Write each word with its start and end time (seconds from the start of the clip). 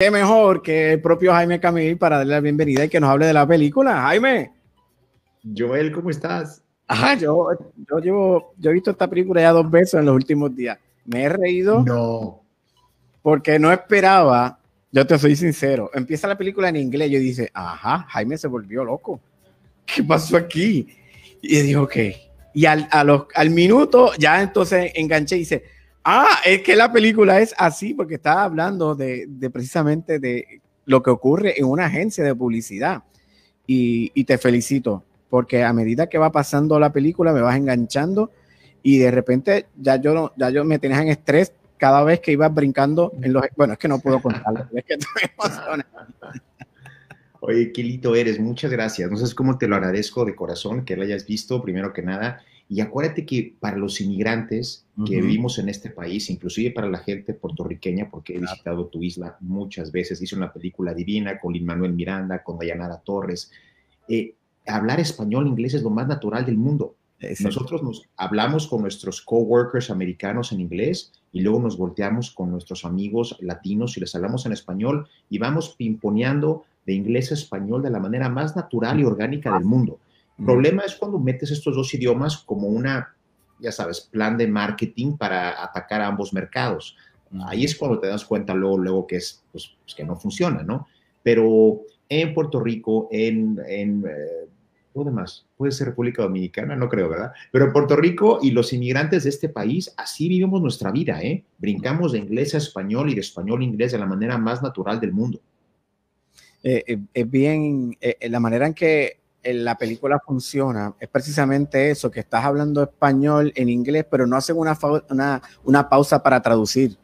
qué 0.00 0.12
mejor 0.12 0.62
que 0.62 0.92
el 0.92 1.00
propio 1.00 1.32
Jaime 1.32 1.58
Camil 1.58 1.98
para 1.98 2.18
darle 2.18 2.34
la 2.34 2.40
bienvenida 2.40 2.84
y 2.84 2.88
que 2.88 3.00
nos 3.00 3.10
hable 3.10 3.26
de 3.26 3.32
la 3.32 3.48
película. 3.48 4.00
Jaime. 4.02 4.52
Joel, 5.56 5.90
¿cómo 5.90 6.10
estás? 6.10 6.62
Ajá, 6.86 7.14
yo, 7.14 7.48
yo 7.76 7.98
llevo, 7.98 8.54
yo 8.58 8.70
he 8.70 8.74
visto 8.74 8.92
esta 8.92 9.10
película 9.10 9.40
ya 9.40 9.50
dos 9.50 9.68
veces 9.68 9.94
en 9.94 10.06
los 10.06 10.14
últimos 10.14 10.54
días. 10.54 10.78
Me 11.04 11.24
he 11.24 11.28
reído. 11.28 11.82
No. 11.82 12.44
Porque 13.22 13.58
no 13.58 13.72
esperaba, 13.72 14.60
yo 14.92 15.04
te 15.04 15.18
soy 15.18 15.34
sincero, 15.34 15.90
empieza 15.92 16.28
la 16.28 16.38
película 16.38 16.68
en 16.68 16.76
inglés, 16.76 17.10
yo 17.10 17.18
dice, 17.18 17.50
ajá, 17.52 18.06
Jaime 18.08 18.38
se 18.38 18.46
volvió 18.46 18.84
loco. 18.84 19.18
¿Qué 19.84 20.04
pasó 20.04 20.36
aquí? 20.36 20.86
Y 21.42 21.60
dijo, 21.62 21.82
ok. 21.82 21.96
Y 22.54 22.66
al, 22.66 22.86
a 22.92 23.02
los, 23.02 23.26
al 23.34 23.50
minuto 23.50 24.12
ya 24.16 24.40
entonces 24.42 24.92
enganché 24.94 25.34
y 25.34 25.40
dice, 25.40 25.64
Ah, 26.10 26.38
es 26.42 26.62
que 26.62 26.74
la 26.74 26.90
película 26.90 27.38
es 27.38 27.54
así 27.58 27.92
porque 27.92 28.14
estaba 28.14 28.44
hablando 28.44 28.94
de, 28.94 29.26
de 29.28 29.50
precisamente 29.50 30.18
de 30.18 30.62
lo 30.86 31.02
que 31.02 31.10
ocurre 31.10 31.60
en 31.60 31.66
una 31.66 31.84
agencia 31.84 32.24
de 32.24 32.34
publicidad. 32.34 33.02
Y, 33.66 34.10
y, 34.14 34.24
te 34.24 34.38
felicito 34.38 35.04
porque 35.28 35.62
a 35.62 35.74
medida 35.74 36.08
que 36.08 36.16
va 36.16 36.32
pasando 36.32 36.80
la 36.80 36.94
película 36.94 37.34
me 37.34 37.42
vas 37.42 37.58
enganchando 37.58 38.32
y 38.82 38.96
de 38.96 39.10
repente 39.10 39.66
ya 39.76 39.96
yo, 39.96 40.32
ya 40.38 40.48
yo 40.48 40.64
me 40.64 40.78
tenías 40.78 41.02
en 41.02 41.08
estrés 41.08 41.52
cada 41.76 42.02
vez 42.02 42.20
que 42.20 42.32
ibas 42.32 42.54
brincando 42.54 43.12
en 43.20 43.34
los... 43.34 43.44
Bueno, 43.54 43.74
es 43.74 43.78
que 43.78 43.88
no 43.88 43.98
puedo 43.98 44.22
contarlo, 44.22 44.66
es 44.72 44.84
que 44.86 44.96
Oye, 47.40 47.70
qué 47.70 47.82
lito 47.82 48.16
eres, 48.16 48.40
muchas 48.40 48.70
gracias. 48.70 49.10
No 49.10 49.18
sé 49.18 49.34
cómo 49.34 49.58
te 49.58 49.68
lo 49.68 49.76
agradezco 49.76 50.24
de 50.24 50.34
corazón 50.34 50.86
que 50.86 50.96
lo 50.96 51.02
hayas 51.02 51.26
visto, 51.26 51.60
primero 51.60 51.92
que 51.92 52.00
nada. 52.00 52.40
Y 52.70 52.80
acuérdate 52.80 53.24
que 53.24 53.54
para 53.58 53.78
los 53.78 54.00
inmigrantes 54.00 54.84
que 55.06 55.22
vivimos 55.22 55.58
en 55.58 55.70
este 55.70 55.90
país, 55.90 56.28
inclusive 56.28 56.70
para 56.70 56.88
la 56.88 56.98
gente 56.98 57.32
puertorriqueña, 57.32 58.10
porque 58.10 58.34
he 58.34 58.40
visitado 58.40 58.86
tu 58.86 59.02
isla 59.02 59.38
muchas 59.40 59.90
veces, 59.90 60.20
hice 60.20 60.36
una 60.36 60.52
película 60.52 60.92
divina 60.92 61.38
con 61.38 61.54
Lin 61.54 61.64
Manuel 61.64 61.94
Miranda, 61.94 62.42
con 62.42 62.58
Dayanara 62.58 62.98
Torres, 62.98 63.50
eh, 64.06 64.34
hablar 64.66 65.00
español, 65.00 65.46
inglés 65.46 65.74
es 65.74 65.82
lo 65.82 65.90
más 65.90 66.06
natural 66.08 66.44
del 66.44 66.58
mundo. 66.58 66.94
Nosotros 67.40 67.82
nos 67.82 68.08
hablamos 68.16 68.68
con 68.68 68.82
nuestros 68.82 69.22
coworkers 69.22 69.90
americanos 69.90 70.52
en 70.52 70.60
inglés 70.60 71.12
y 71.32 71.40
luego 71.40 71.60
nos 71.60 71.76
volteamos 71.76 72.30
con 72.30 72.50
nuestros 72.50 72.84
amigos 72.84 73.36
latinos 73.40 73.96
y 73.96 74.00
les 74.00 74.14
hablamos 74.14 74.46
en 74.46 74.52
español 74.52 75.08
y 75.28 75.38
vamos 75.38 75.74
pimponeando 75.76 76.64
de 76.86 76.94
inglés 76.94 77.32
a 77.32 77.34
español 77.34 77.82
de 77.82 77.90
la 77.90 77.98
manera 77.98 78.28
más 78.28 78.54
natural 78.54 79.00
y 79.00 79.04
orgánica 79.04 79.52
del 79.52 79.64
mundo. 79.64 79.98
El 80.38 80.44
problema 80.44 80.82
es 80.84 80.94
cuando 80.94 81.18
metes 81.18 81.50
estos 81.50 81.74
dos 81.74 81.92
idiomas 81.94 82.38
como 82.38 82.68
una, 82.68 83.14
ya 83.58 83.72
sabes, 83.72 84.00
plan 84.00 84.38
de 84.38 84.46
marketing 84.46 85.16
para 85.16 85.62
atacar 85.62 86.00
a 86.00 86.06
ambos 86.06 86.32
mercados. 86.32 86.96
Ahí 87.46 87.64
es 87.64 87.76
cuando 87.76 87.98
te 87.98 88.06
das 88.06 88.24
cuenta 88.24 88.54
luego, 88.54 88.78
luego 88.78 89.06
que 89.06 89.16
es, 89.16 89.42
pues, 89.52 89.76
pues, 89.82 89.94
que 89.94 90.04
no 90.04 90.16
funciona, 90.16 90.62
¿no? 90.62 90.86
Pero 91.22 91.82
en 92.08 92.32
Puerto 92.32 92.60
Rico, 92.60 93.08
en, 93.10 93.58
en 93.66 94.04
eh, 94.08 94.48
¿dónde 94.94 95.10
más? 95.10 95.44
Puede 95.56 95.72
ser 95.72 95.88
República 95.88 96.22
Dominicana, 96.22 96.76
no 96.76 96.88
creo, 96.88 97.08
¿verdad? 97.08 97.32
Pero 97.50 97.66
en 97.66 97.72
Puerto 97.72 97.96
Rico 97.96 98.38
y 98.40 98.52
los 98.52 98.72
inmigrantes 98.72 99.24
de 99.24 99.30
este 99.30 99.48
país, 99.48 99.92
así 99.96 100.28
vivimos 100.28 100.62
nuestra 100.62 100.92
vida, 100.92 101.20
¿eh? 101.20 101.44
Brincamos 101.58 102.12
de 102.12 102.18
inglés 102.18 102.54
a 102.54 102.58
español 102.58 103.10
y 103.10 103.14
de 103.14 103.20
español 103.20 103.60
a 103.60 103.64
inglés 103.64 103.92
de 103.92 103.98
la 103.98 104.06
manera 104.06 104.38
más 104.38 104.62
natural 104.62 105.00
del 105.00 105.12
mundo. 105.12 105.40
Eh, 106.62 106.84
eh, 106.86 106.98
es 107.12 107.30
bien, 107.30 107.96
la 108.20 108.40
manera 108.40 108.66
en 108.66 108.74
que 108.74 109.17
la 109.42 109.76
película 109.76 110.20
funciona 110.24 110.94
es 110.98 111.08
precisamente 111.08 111.90
eso, 111.90 112.10
que 112.10 112.20
estás 112.20 112.44
hablando 112.44 112.82
español 112.82 113.52
en 113.54 113.68
inglés, 113.68 114.04
pero 114.10 114.26
no 114.26 114.36
hacen 114.36 114.56
una, 114.56 114.76
una, 115.10 115.42
una 115.64 115.88
pausa 115.88 116.22
para 116.22 116.42
traducir. 116.42 116.96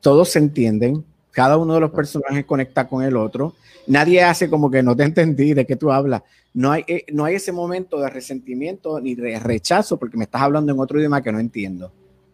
Todos 0.00 0.30
se 0.30 0.38
entienden, 0.38 1.04
cada 1.30 1.56
uno 1.56 1.74
de 1.74 1.80
los 1.80 1.90
personajes 1.90 2.44
conecta 2.44 2.88
con 2.88 3.04
el 3.04 3.16
otro. 3.16 3.54
Nadie 3.86 4.22
hace 4.22 4.50
como 4.50 4.70
que 4.70 4.82
no 4.82 4.96
te 4.96 5.04
entendí 5.04 5.54
de 5.54 5.66
qué 5.66 5.76
tú 5.76 5.92
hablas. 5.92 6.22
No 6.52 6.72
hay, 6.72 6.84
eh, 6.88 7.04
no 7.12 7.24
hay 7.24 7.36
ese 7.36 7.52
momento 7.52 8.00
de 8.00 8.10
resentimiento 8.10 9.00
ni 9.00 9.14
de 9.14 9.38
rechazo 9.38 9.98
porque 9.98 10.16
me 10.16 10.24
estás 10.24 10.42
hablando 10.42 10.72
en 10.72 10.80
otro 10.80 10.98
idioma 10.98 11.22
que 11.22 11.32
no 11.32 11.38
entiendo. 11.38 11.92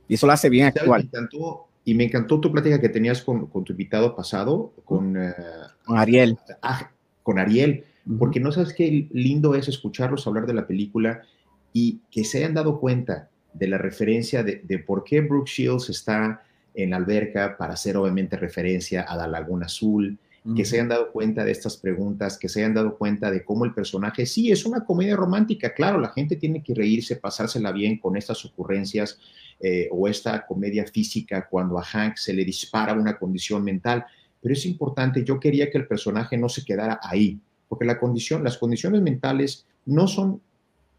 Y 0.08 0.14
eso 0.14 0.26
lo 0.26 0.32
hace 0.32 0.48
bien 0.48 0.66
actual. 0.66 1.08
y 1.84 1.94
me 1.94 2.04
encantó 2.04 2.40
tu 2.40 2.50
plática 2.50 2.80
que 2.80 2.88
tenías 2.88 3.22
con, 3.22 3.46
con 3.46 3.64
tu 3.64 3.72
invitado 3.72 4.14
pasado, 4.16 4.72
con, 4.84 5.16
eh, 5.16 5.34
con 5.84 5.98
Ariel. 5.98 6.38
Ah, 6.62 6.90
con 7.22 7.38
Ariel 7.38 7.84
porque 8.18 8.40
no 8.40 8.52
sabes 8.52 8.72
qué 8.72 9.08
lindo 9.10 9.54
es 9.54 9.68
escucharlos 9.68 10.26
hablar 10.26 10.46
de 10.46 10.54
la 10.54 10.66
película 10.66 11.22
y 11.72 12.00
que 12.10 12.24
se 12.24 12.38
hayan 12.38 12.54
dado 12.54 12.78
cuenta 12.78 13.28
de 13.52 13.68
la 13.68 13.78
referencia 13.78 14.42
de, 14.42 14.78
por 14.86 15.04
qué 15.04 15.20
Brooke 15.20 15.50
Shields 15.50 15.90
está 15.90 16.42
en 16.74 16.90
la 16.90 16.96
alberca 16.96 17.56
para 17.56 17.74
hacer 17.74 17.96
obviamente 17.96 18.36
referencia 18.36 19.02
a 19.02 19.16
la 19.16 19.26
Laguna 19.26 19.66
Azul, 19.66 20.18
que 20.54 20.64
se 20.64 20.76
hayan 20.76 20.90
dado 20.90 21.10
cuenta 21.10 21.44
de 21.44 21.50
estas 21.50 21.76
preguntas, 21.76 22.38
que 22.38 22.48
se 22.48 22.60
hayan 22.60 22.74
dado 22.74 22.96
cuenta 22.96 23.32
de 23.32 23.44
cómo 23.44 23.64
el 23.64 23.74
personaje, 23.74 24.26
sí, 24.26 24.52
es 24.52 24.64
una 24.64 24.84
comedia 24.84 25.16
romántica, 25.16 25.74
claro, 25.74 25.98
la 25.98 26.10
gente 26.10 26.36
tiene 26.36 26.62
que 26.62 26.72
reírse, 26.72 27.16
pasársela 27.16 27.72
bien 27.72 27.98
con 27.98 28.16
estas 28.16 28.44
ocurrencias 28.44 29.18
eh, 29.58 29.88
o 29.90 30.06
esta 30.06 30.46
comedia 30.46 30.86
física 30.86 31.48
cuando 31.50 31.78
a 31.80 31.82
Hank 31.82 32.16
se 32.16 32.32
le 32.32 32.44
dispara 32.44 32.92
una 32.92 33.18
condición 33.18 33.64
mental, 33.64 34.06
pero 34.40 34.52
es 34.52 34.64
importante, 34.66 35.24
yo 35.24 35.40
quería 35.40 35.68
que 35.68 35.78
el 35.78 35.88
personaje 35.88 36.38
no 36.38 36.48
se 36.48 36.64
quedara 36.64 37.00
ahí, 37.02 37.40
porque 37.68 37.84
la 37.84 37.98
condición, 37.98 38.44
las 38.44 38.58
condiciones 38.58 39.02
mentales 39.02 39.66
no 39.84 40.08
son, 40.08 40.40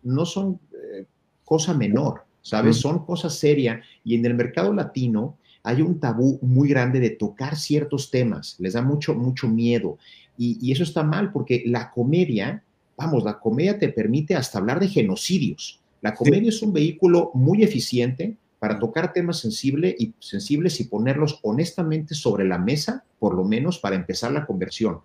no 0.04 0.26
son 0.26 0.60
eh, 0.74 1.06
cosa 1.46 1.74
menor, 1.74 2.24
¿sabes? 2.42 2.78
Son 2.78 3.06
cosa 3.06 3.30
seria 3.30 3.82
y 4.04 4.16
en 4.16 4.26
el 4.26 4.34
mercado 4.34 4.74
latino 4.74 5.38
hay 5.64 5.82
un 5.82 6.00
tabú 6.00 6.40
muy 6.42 6.70
grande 6.70 7.00
de 7.00 7.10
tocar 7.10 7.58
ciertos 7.58 8.10
temas, 8.10 8.56
les 8.60 8.74
da 8.74 8.82
mucho, 8.82 9.14
mucho 9.16 9.48
miedo 9.48 9.98
y, 10.38 10.58
y 10.62 10.72
eso 10.72 10.84
está 10.84 11.04
mal 11.04 11.32
porque 11.32 11.64
la 11.66 11.92
comedia, 11.92 12.64
vamos, 12.96 13.24
la 13.24 13.40
comedia 13.40 13.78
te 13.78 13.90
permite 13.90 14.36
hasta 14.36 14.60
hablar 14.60 14.80
de 14.80 14.88
genocidios. 14.88 15.82
La 16.02 16.14
comedia 16.14 16.50
es 16.50 16.62
un 16.62 16.74
vehículo 16.74 17.32
muy 17.34 17.64
eficiente 17.64 18.38
para 18.60 18.80
tocar 18.80 19.14
temas 19.14 19.40
sensibles 19.40 19.96
y, 20.00 20.14
sensibles 20.20 20.80
y 20.80 20.86
ponerlos 20.86 21.40
honestamente 21.44 22.16
sobre 22.16 22.46
la 22.46 22.58
mesa, 22.58 23.04
por 23.20 23.36
lo 23.36 23.44
menos 23.44 23.80
para 23.80 23.96
empezar 23.96 24.32
la 24.32 24.46
conversión. 24.46 25.00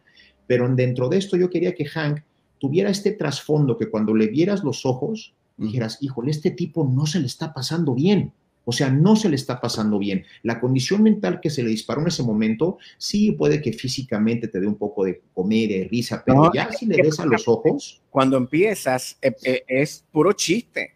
Pero 0.46 0.68
dentro 0.74 1.08
de 1.08 1.18
esto 1.18 1.36
yo 1.36 1.50
quería 1.50 1.74
que 1.74 1.84
Hank 1.84 2.20
tuviera 2.58 2.90
este 2.90 3.12
trasfondo 3.12 3.76
que 3.76 3.90
cuando 3.90 4.14
le 4.14 4.28
vieras 4.28 4.62
los 4.62 4.86
ojos, 4.86 5.34
dijeras, 5.56 5.98
híjole, 6.00 6.30
este 6.30 6.52
tipo 6.52 6.88
no 6.88 7.06
se 7.06 7.20
le 7.20 7.26
está 7.26 7.52
pasando 7.52 7.94
bien. 7.94 8.32
O 8.64 8.70
sea, 8.70 8.90
no 8.90 9.16
se 9.16 9.28
le 9.28 9.34
está 9.34 9.60
pasando 9.60 9.98
bien. 9.98 10.24
La 10.44 10.60
condición 10.60 11.02
mental 11.02 11.40
que 11.40 11.50
se 11.50 11.64
le 11.64 11.70
disparó 11.70 12.02
en 12.02 12.06
ese 12.06 12.22
momento, 12.22 12.78
sí 12.96 13.32
puede 13.32 13.60
que 13.60 13.72
físicamente 13.72 14.46
te 14.46 14.60
dé 14.60 14.68
un 14.68 14.76
poco 14.76 15.04
de 15.04 15.20
comedia 15.34 15.78
y 15.78 15.88
risa, 15.88 16.22
pero 16.24 16.52
ya 16.52 16.70
si 16.70 16.86
le 16.86 17.02
ves 17.02 17.18
a 17.18 17.26
los 17.26 17.48
ojos. 17.48 18.00
Cuando 18.08 18.36
empiezas, 18.36 19.18
eh, 19.20 19.34
eh, 19.42 19.64
es 19.66 20.04
puro 20.12 20.32
chiste. 20.32 20.94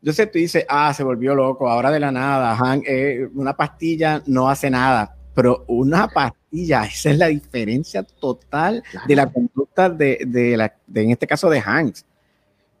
Yo 0.00 0.12
sé, 0.14 0.26
tú 0.26 0.38
dices, 0.38 0.64
ah, 0.68 0.92
se 0.94 1.04
volvió 1.04 1.34
loco, 1.34 1.68
ahora 1.68 1.90
de 1.90 2.00
la 2.00 2.10
nada, 2.10 2.56
Hank, 2.56 2.84
eh, 2.88 3.28
una 3.34 3.54
pastilla 3.54 4.22
no 4.26 4.48
hace 4.48 4.70
nada 4.70 5.16
pero 5.34 5.64
una 5.68 6.08
pastilla, 6.08 6.84
esa 6.84 7.10
es 7.10 7.18
la 7.18 7.28
diferencia 7.28 8.02
total 8.02 8.82
de 9.06 9.16
la 9.16 9.30
conducta 9.30 9.88
de, 9.88 10.18
de, 10.26 10.56
la, 10.56 10.74
de, 10.86 11.02
en 11.02 11.10
este 11.10 11.26
caso, 11.26 11.48
de 11.48 11.62
Hanks. 11.64 12.04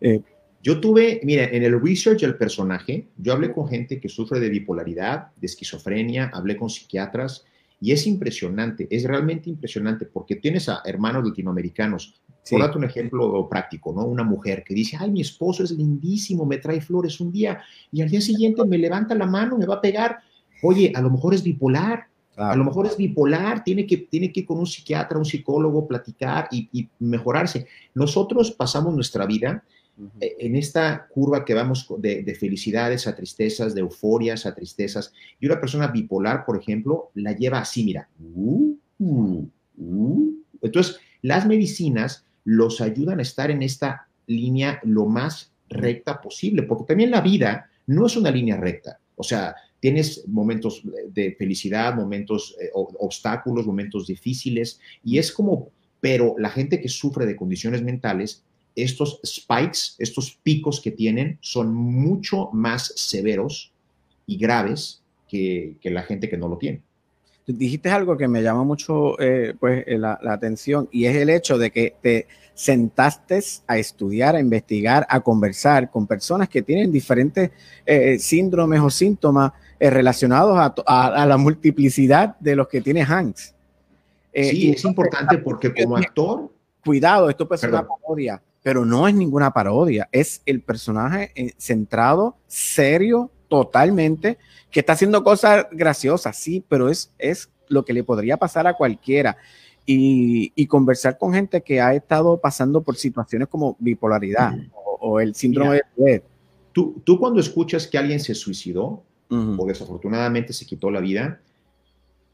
Eh, 0.00 0.20
yo 0.62 0.80
tuve, 0.80 1.20
mira, 1.24 1.44
en 1.44 1.64
el 1.64 1.80
research 1.80 2.20
del 2.20 2.36
personaje, 2.36 3.08
yo 3.16 3.32
hablé 3.32 3.52
con 3.52 3.68
gente 3.68 3.98
que 3.98 4.08
sufre 4.08 4.38
de 4.38 4.48
bipolaridad, 4.48 5.28
de 5.36 5.46
esquizofrenia, 5.46 6.30
hablé 6.32 6.56
con 6.56 6.70
psiquiatras, 6.70 7.44
y 7.80 7.90
es 7.90 8.06
impresionante, 8.06 8.86
es 8.88 9.02
realmente 9.02 9.50
impresionante, 9.50 10.06
porque 10.06 10.36
tienes 10.36 10.68
a 10.68 10.82
hermanos 10.84 11.26
latinoamericanos. 11.26 12.20
Por 12.48 12.60
darte 12.60 12.78
un 12.78 12.84
ejemplo 12.84 13.48
práctico, 13.48 13.92
¿no? 13.92 14.04
Una 14.04 14.24
mujer 14.24 14.64
que 14.64 14.74
dice, 14.74 14.96
ay, 14.98 15.10
mi 15.10 15.20
esposo 15.20 15.62
es 15.62 15.70
lindísimo, 15.70 16.44
me 16.44 16.58
trae 16.58 16.80
flores 16.80 17.20
un 17.20 17.30
día, 17.30 17.60
y 17.90 18.02
al 18.02 18.08
día 18.08 18.20
siguiente 18.20 18.64
me 18.64 18.78
levanta 18.78 19.14
la 19.14 19.26
mano, 19.26 19.58
me 19.58 19.66
va 19.66 19.76
a 19.76 19.80
pegar. 19.80 20.18
Oye, 20.62 20.92
a 20.94 21.00
lo 21.00 21.10
mejor 21.10 21.34
es 21.34 21.42
bipolar, 21.42 22.06
a 22.36 22.56
lo 22.56 22.64
mejor 22.64 22.86
es 22.86 22.96
bipolar, 22.96 23.62
tiene 23.62 23.86
que, 23.86 23.98
tiene 23.98 24.32
que 24.32 24.40
ir 24.40 24.46
con 24.46 24.58
un 24.58 24.66
psiquiatra, 24.66 25.18
un 25.18 25.24
psicólogo, 25.24 25.86
platicar 25.86 26.48
y, 26.50 26.88
mejorarse. 26.98 27.66
Nosotros 27.94 28.50
pasamos 28.52 28.94
nuestra 28.94 29.26
vida 29.26 29.62
eh, 30.20 30.36
en 30.38 30.56
esta 30.56 31.06
curva 31.08 31.44
que 31.44 31.54
vamos 31.54 31.86
de, 31.98 32.36
felicidades 32.38 33.06
a 33.06 33.14
tristezas, 33.14 33.74
de 33.74 33.82
euforias 33.82 34.46
a 34.46 34.54
tristezas. 34.54 35.12
Y 35.40 35.46
una 35.46 35.60
persona 35.60 35.88
bipolar, 35.88 36.44
por 36.46 36.56
ejemplo, 36.56 37.10
la 37.14 37.32
lleva 37.32 37.58
así, 37.58 37.84
mira. 37.84 38.08
Uh, 38.18 38.74
uh, 38.98 39.48
uh. 39.76 40.32
Entonces, 40.62 40.98
las 41.20 41.46
medicinas 41.46 42.24
los 42.44 42.80
ayudan 42.80 43.18
a 43.18 43.22
estar 43.22 43.50
en 43.50 43.62
esta 43.62 44.08
línea 44.26 44.80
lo 44.84 45.06
más 45.06 45.52
recta 45.68 46.20
posible, 46.20 46.62
porque 46.62 46.84
también 46.84 47.10
la 47.10 47.20
vida 47.20 47.70
no 47.86 48.06
es 48.06 48.16
una 48.16 48.30
línea 48.30 48.56
recta. 48.56 48.98
O 49.16 49.22
sea, 49.22 49.54
tienes 49.82 50.22
momentos 50.28 50.80
de 51.08 51.34
felicidad, 51.34 51.96
momentos, 51.96 52.56
eh, 52.60 52.70
obstáculos, 52.72 53.66
momentos 53.66 54.06
difíciles, 54.06 54.78
y 55.02 55.18
es 55.18 55.32
como, 55.32 55.70
pero 56.00 56.36
la 56.38 56.50
gente 56.50 56.80
que 56.80 56.88
sufre 56.88 57.26
de 57.26 57.34
condiciones 57.34 57.82
mentales, 57.82 58.44
estos 58.76 59.18
spikes, 59.26 59.96
estos 59.98 60.38
picos 60.40 60.80
que 60.80 60.92
tienen, 60.92 61.36
son 61.40 61.74
mucho 61.74 62.48
más 62.52 62.92
severos 62.94 63.72
y 64.24 64.36
graves 64.36 65.02
que, 65.28 65.74
la 65.82 66.04
gente 66.04 66.28
que 66.28 66.36
no 66.36 66.46
lo 66.46 66.58
tiene. 66.58 66.80
dijiste 67.44 67.90
algo 67.90 68.16
que 68.16 68.28
me 68.28 68.40
llama 68.40 68.62
mucho 68.62 69.20
eh, 69.20 69.54
pues, 69.58 69.82
eh, 69.88 69.98
la, 69.98 70.16
atención 70.28 70.88
y 70.92 71.06
es 71.06 71.16
el 71.16 71.28
hecho 71.28 71.58
de 71.58 71.72
que 71.72 71.96
te 72.00 72.28
sentaste 72.54 73.40
a 73.66 73.78
estudiar, 73.78 74.36
a 74.36 74.40
investigar, 74.40 75.04
a 75.08 75.18
conversar 75.20 75.90
con 75.90 76.06
personas 76.06 76.48
que 76.48 76.62
tienen 76.62 76.92
diferentes 76.92 77.50
eh, 77.84 78.16
síndromes 78.20 78.80
o 78.80 78.90
síntomas 78.90 79.52
relacionados 79.90 80.56
a, 80.86 81.26
la 81.26 81.36
multiplicidad 81.36 82.36
de 82.38 82.56
los 82.56 82.68
que 82.68 82.80
tiene 82.80 83.02
Hanks. 83.02 83.54
sí, 84.32 84.70
es 84.70 84.84
importante 84.84 85.38
porque 85.38 85.72
como 85.74 85.96
actor... 85.96 86.50
Cuidado, 86.84 87.30
esto 87.30 87.46
puede 87.46 87.60
ser 87.60 87.70
una 87.70 87.86
parodia, 87.86 88.42
pero 88.60 88.84
no 88.84 89.06
es 89.06 89.14
ninguna 89.14 89.52
parodia, 89.52 90.08
es 90.10 90.42
el 90.46 90.62
personaje 90.62 91.32
centrado, 91.56 92.36
serio, 92.48 93.30
totalmente, 93.48 94.38
que 94.70 94.80
está 94.80 94.94
haciendo 94.94 95.22
cosas 95.22 95.66
graciosas, 95.70 96.36
sí, 96.36 96.64
pero 96.68 96.88
es, 96.88 97.12
es 97.18 97.50
lo 97.68 97.84
que 97.84 97.92
le 97.92 98.02
podría 98.02 98.36
pasar 98.36 98.66
a 98.66 98.74
cualquiera. 98.74 99.36
Y, 99.84 100.66
conversar 100.66 101.18
con 101.18 101.34
gente 101.34 101.60
que 101.60 101.80
ha 101.80 101.94
estado 101.94 102.38
pasando 102.38 102.82
por 102.82 102.96
situaciones 102.96 103.48
como 103.48 103.76
bipolaridad 103.78 104.54
o, 104.72 105.20
el 105.20 105.34
síndrome 105.34 105.82
de 105.96 106.22
Tú, 106.72 107.02
tú 107.04 107.18
cuando 107.18 107.40
escuchas 107.40 107.86
que 107.86 107.98
alguien 107.98 108.18
se 108.18 108.34
suicidó 108.34 109.02
o 109.32 109.66
desafortunadamente 109.66 110.52
se 110.52 110.66
quitó 110.66 110.90
la 110.90 111.00
vida, 111.00 111.40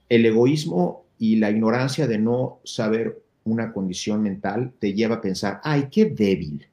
el 0.09 0.27
egoísmo 0.27 1.05
y 1.19 1.37
la 1.37 1.51
ignorancia 1.51 2.07
de 2.07 2.19
no 2.19 2.61
saber 2.65 3.23
una 3.45 3.73
condición 3.73 4.23
mental 4.23 4.73
te 4.79 4.93
lleva 4.93 5.17
a 5.17 5.21
pensar, 5.21 5.61
ay, 5.63 5.89
qué 5.91 6.07
débil, 6.07 6.67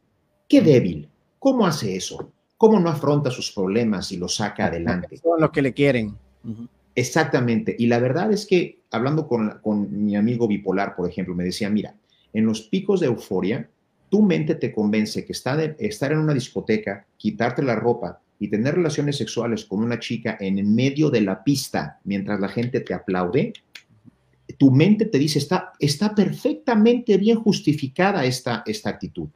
qué 0.49 0.61
débil, 0.61 1.09
¿cómo 1.39 1.65
hace 1.67 1.95
eso? 1.95 2.31
cómo 2.57 2.79
no 2.79 2.89
afronta 2.89 3.31
sus 3.31 3.51
problemas 3.51 4.11
y 4.11 4.17
los 4.17 4.35
saca 4.35 4.67
adelante. 4.67 5.17
Son 5.17 5.39
los 5.39 5.51
que 5.51 5.61
le 5.61 5.73
quieren. 5.73 6.15
Exactamente. 6.95 7.75
Y 7.77 7.87
la 7.87 7.99
verdad 7.99 8.31
es 8.31 8.45
que 8.45 8.79
hablando 8.91 9.27
con, 9.27 9.59
mi 10.05 10.15
amigo 10.15 10.47
bipolar, 10.47 10.95
por 10.95 11.09
ejemplo, 11.09 11.35
me 11.35 11.43
decía, 11.43 11.69
mira, 11.69 11.95
en 12.33 12.45
los 12.45 12.61
picos 12.61 12.99
de 12.99 13.07
euforia, 13.07 13.69
tu 14.09 14.21
mente 14.21 14.55
te 14.55 14.71
convence 14.71 15.25
que 15.25 15.33
está 15.33 15.57
de, 15.57 15.75
estar 15.79 16.11
en 16.11 16.19
una 16.19 16.33
discoteca, 16.33 17.05
quitarte 17.17 17.61
la 17.61 17.75
ropa 17.75 18.21
y 18.39 18.49
tener 18.49 18.75
relaciones 18.75 19.17
sexuales 19.17 19.65
con 19.65 19.83
una 19.83 19.99
chica 19.99 20.37
en 20.39 20.73
medio 20.75 21.09
de 21.09 21.21
la 21.21 21.43
pista 21.43 21.99
mientras 22.03 22.39
la 22.39 22.49
gente 22.49 22.81
te 22.81 22.93
aplaude, 22.93 23.53
tu 24.57 24.71
mente 24.71 25.05
te 25.05 25.17
dice, 25.17 25.39
está, 25.39 25.73
está 25.79 26.13
perfectamente 26.13 27.17
bien 27.17 27.39
justificada 27.39 28.25
esta, 28.25 28.63
esta 28.65 28.89
actitud. 28.89 29.27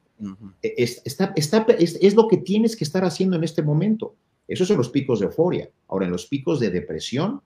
E, 0.62 0.74
es, 0.78 1.02
está, 1.06 1.34
está, 1.36 1.66
es, 1.78 2.16
lo 2.16 2.28
que 2.28 2.38
tienes 2.38 2.76
que 2.76 2.84
estar 2.84 3.04
haciendo 3.04 3.36
en 3.36 3.44
este 3.44 3.64
momento. 3.64 4.16
Esos 4.48 4.68
son 4.68 4.78
los 4.78 4.90
picos 4.90 5.20
de 5.20 5.28
euforia. 5.28 5.70
Ahora, 5.88 6.06
en 6.06 6.12
los 6.12 6.26
picos 6.26 6.60
de 6.60 6.70
depresión, 6.70 7.42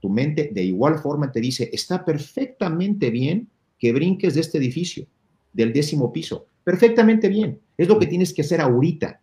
tu 0.00 0.08
mente 0.08 0.50
de 0.52 0.62
igual 0.62 0.98
forma 0.98 1.32
te 1.32 1.40
dice, 1.40 1.70
está 1.72 2.04
perfectamente 2.04 3.10
bien 3.10 3.48
que 3.78 3.92
brinques 3.92 4.34
de 4.34 4.40
este 4.40 4.58
edificio, 4.58 5.06
del 5.52 5.72
décimo 5.72 6.12
piso. 6.12 6.46
Perfectamente 6.64 7.28
bien. 7.28 7.60
Es 7.76 7.88
lo 7.88 7.98
que 7.98 8.06
tienes 8.06 8.32
que 8.32 8.42
hacer 8.42 8.60
ahorita 8.60 9.20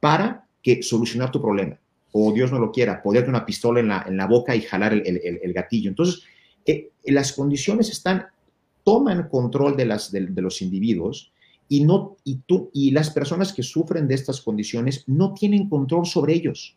para 0.00 0.39
que 0.62 0.82
solucionar 0.82 1.30
tu 1.30 1.40
problema. 1.40 1.78
O 2.12 2.32
Dios 2.32 2.50
no 2.50 2.58
lo 2.58 2.72
quiera, 2.72 3.02
ponerte 3.02 3.30
una 3.30 3.46
pistola 3.46 3.80
en 3.80 3.88
la, 3.88 4.04
en 4.06 4.16
la 4.16 4.26
boca 4.26 4.54
y 4.56 4.62
jalar 4.62 4.92
el, 4.92 5.20
el, 5.42 5.52
gatillo. 5.52 5.88
Entonces, 5.88 6.22
eh, 6.66 6.90
las 7.04 7.32
condiciones 7.32 7.88
están, 7.90 8.26
toman 8.84 9.28
control 9.28 9.76
de, 9.76 9.86
las, 9.86 10.10
de 10.10 10.42
los 10.42 10.60
individuos 10.60 11.32
y, 11.68 11.84
no, 11.84 12.16
y, 12.24 12.40
tú, 12.46 12.68
y 12.74 12.90
las 12.90 13.10
personas 13.10 13.52
que 13.52 13.62
sufren 13.62 14.08
de 14.08 14.16
estas 14.16 14.40
condiciones 14.40 15.04
no 15.06 15.34
tienen 15.34 15.68
control 15.68 16.04
sobre 16.04 16.34
ellos. 16.34 16.76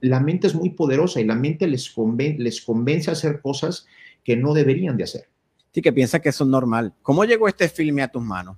La 0.00 0.20
mente 0.20 0.46
es 0.46 0.54
muy 0.54 0.70
poderosa 0.70 1.20
y 1.20 1.24
la 1.24 1.34
mente 1.34 1.66
les, 1.66 1.92
les 2.38 2.60
convence 2.60 3.10
a 3.10 3.14
hacer 3.14 3.40
cosas 3.40 3.86
que 4.22 4.36
no 4.36 4.52
deberían 4.52 4.96
de 4.96 5.04
hacer. 5.04 5.28
Sí, 5.72 5.82
que 5.82 5.92
piensa 5.92 6.20
que 6.20 6.28
eso 6.28 6.44
es 6.44 6.50
normal. 6.50 6.92
¿Cómo 7.02 7.24
llegó 7.24 7.48
este 7.48 7.68
filme 7.68 8.02
a 8.02 8.08
tus 8.08 8.22
manos? 8.22 8.56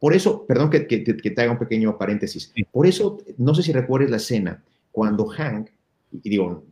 Por 0.00 0.14
eso, 0.14 0.46
perdón 0.46 0.70
que, 0.70 0.86
que, 0.86 1.02
te 1.02 1.42
haga 1.42 1.52
un 1.52 1.58
pequeño 1.58 1.98
paréntesis. 1.98 2.52
Por 2.70 2.86
eso, 2.86 3.18
no 3.36 3.54
sé 3.54 3.62
si 3.62 3.72
recuerdes 3.72 4.10
la 4.10 4.18
escena 4.18 4.62
cuando 4.92 5.26
Hank, 5.26 5.68
y 6.22 6.30
digo, 6.30 6.64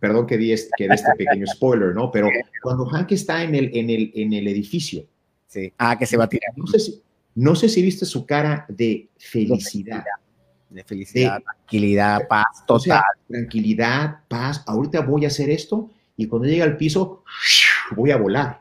perdón 0.00 0.26
que 0.26 0.36
di 0.36 0.52
este, 0.52 0.70
que 0.76 0.86
este 0.86 1.12
pequeño 1.16 1.46
spoiler, 1.46 1.94
¿no? 1.94 2.10
Pero 2.10 2.28
cuando 2.62 2.86
Hank 2.86 3.12
está 3.12 3.42
en 3.42 3.54
el, 3.54 3.76
en 3.76 3.90
el, 3.90 4.12
en 4.14 4.32
el 4.32 4.48
edificio 4.48 5.06
Sí. 5.46 5.72
Ah, 5.78 5.96
que 5.96 6.06
se 6.06 6.16
va 6.16 6.24
a 6.24 6.28
tirar. 6.28 6.52
No 6.56 6.66
sé 6.66 6.78
si, 6.78 7.02
no 7.34 7.54
sé 7.54 7.68
si 7.68 7.82
viste 7.82 8.04
su 8.04 8.26
cara 8.26 8.66
de 8.68 9.08
felicidad. 9.18 10.04
De 10.68 10.82
felicidad, 10.82 11.40
tranquilidad, 11.42 12.26
paz 12.28 12.66
total. 12.66 13.02
tranquilidad, 13.28 14.20
paz. 14.28 14.62
Ahorita 14.66 15.00
voy 15.00 15.24
a 15.24 15.28
hacer 15.28 15.48
esto 15.50 15.90
y 16.16 16.26
cuando 16.26 16.48
llegue 16.48 16.62
al 16.62 16.76
piso, 16.76 17.22
voy 17.94 18.10
a 18.10 18.16
volar. 18.16 18.60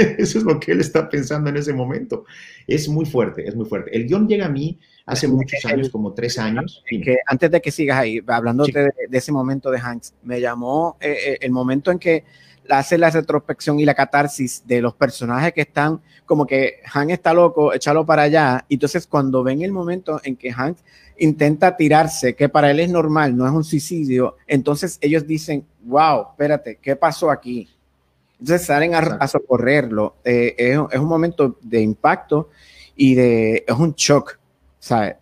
Eso 0.18 0.38
es 0.38 0.44
lo 0.44 0.58
que 0.58 0.72
él 0.72 0.80
está 0.80 1.08
pensando 1.08 1.50
en 1.50 1.56
ese 1.56 1.72
momento. 1.72 2.24
Es 2.66 2.88
muy 2.88 3.06
fuerte, 3.06 3.46
es 3.46 3.54
muy 3.54 3.66
fuerte. 3.66 3.94
El 3.96 4.06
guion 4.06 4.28
llega 4.28 4.46
a 4.46 4.48
mí 4.48 4.78
hace 5.06 5.28
muchos 5.28 5.64
años, 5.64 5.90
como 5.90 6.12
tres 6.12 6.38
años. 6.38 6.82
Que 6.88 7.16
antes 7.26 7.50
de 7.50 7.60
que 7.60 7.70
sigas 7.70 7.98
ahí, 7.98 8.20
hablando 8.26 8.64
de, 8.64 8.90
ese 9.10 9.32
momento 9.32 9.70
de 9.70 9.78
Hanks, 9.78 10.14
me 10.22 10.40
llamó 10.40 10.96
eh, 11.00 11.16
eh, 11.26 11.38
el 11.40 11.50
momento 11.50 11.90
en 11.90 11.98
que 11.98 12.24
hace 12.68 12.96
la 12.98 13.10
retrospección 13.10 13.80
y 13.80 13.84
la 13.84 13.94
catarsis 13.94 14.62
de 14.66 14.80
los 14.80 14.94
personajes 14.94 15.52
que 15.52 15.62
están 15.62 16.00
como 16.24 16.46
que 16.46 16.76
Hank 16.86 17.10
está 17.10 17.34
loco, 17.34 17.74
échalo 17.74 18.06
para 18.06 18.22
allá. 18.22 18.64
Y 18.68 18.74
entonces 18.74 19.06
cuando 19.06 19.42
ven 19.42 19.62
el 19.62 19.72
momento 19.72 20.20
en 20.22 20.36
que 20.36 20.52
Hank 20.52 20.78
intenta 21.18 21.76
tirarse, 21.76 22.36
que 22.36 22.48
para 22.48 22.70
él 22.70 22.78
es 22.78 22.88
normal, 22.88 23.36
no 23.36 23.46
es 23.46 23.52
un 23.52 23.64
suicidio, 23.64 24.36
entonces 24.46 24.98
ellos 25.00 25.26
dicen, 25.26 25.66
wow, 25.82 26.28
espérate, 26.30 26.78
¿qué 26.80 26.94
pasó 26.94 27.32
aquí? 27.32 27.68
Entonces 28.40 28.66
salen 28.66 28.94
a, 28.94 29.28
socorrerlo. 29.28 30.16
Eh, 30.24 30.54
es, 30.56 30.78
es, 30.90 30.98
un 30.98 31.08
momento 31.08 31.58
de 31.62 31.80
impacto 31.80 32.48
y 32.96 33.14
de, 33.14 33.64
es 33.66 33.76
un 33.76 33.94
shock 33.94 34.40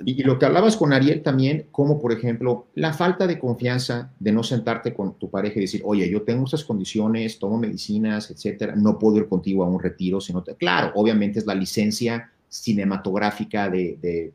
y, 0.05 0.23
lo 0.23 0.39
que 0.39 0.47
hablabas 0.47 0.77
con 0.77 0.93
Ariel 0.93 1.23
también, 1.23 1.67
como 1.73 2.01
por 2.01 2.13
ejemplo 2.13 2.69
la 2.75 2.93
falta 2.93 3.27
de 3.27 3.41
confianza 3.41 4.13
de 4.21 4.31
no 4.31 4.45
sentarte 4.45 4.95
con 4.95 5.15
tu 5.19 5.31
pareja 5.31 5.59
y 5.59 5.63
decir, 5.63 5.83
oye, 5.85 6.09
yo 6.09 6.23
tengo 6.23 6.45
estas 6.45 6.65
condiciones, 6.65 7.41
tomo 7.41 7.59
medicinas, 7.59 8.31
etcétera, 8.31 8.77
no 8.77 8.99
puedo 8.99 9.17
ir 9.17 9.29
contigo 9.29 9.65
a 9.65 9.69
un 9.69 9.81
retiro, 9.81 10.21
sino, 10.21 10.45
claro, 10.45 10.93
obviamente 10.95 11.41
es 11.41 11.47
la 11.47 11.57
licencia 11.57 12.31
cinematográfica 12.49 13.69
de, 13.69 14.33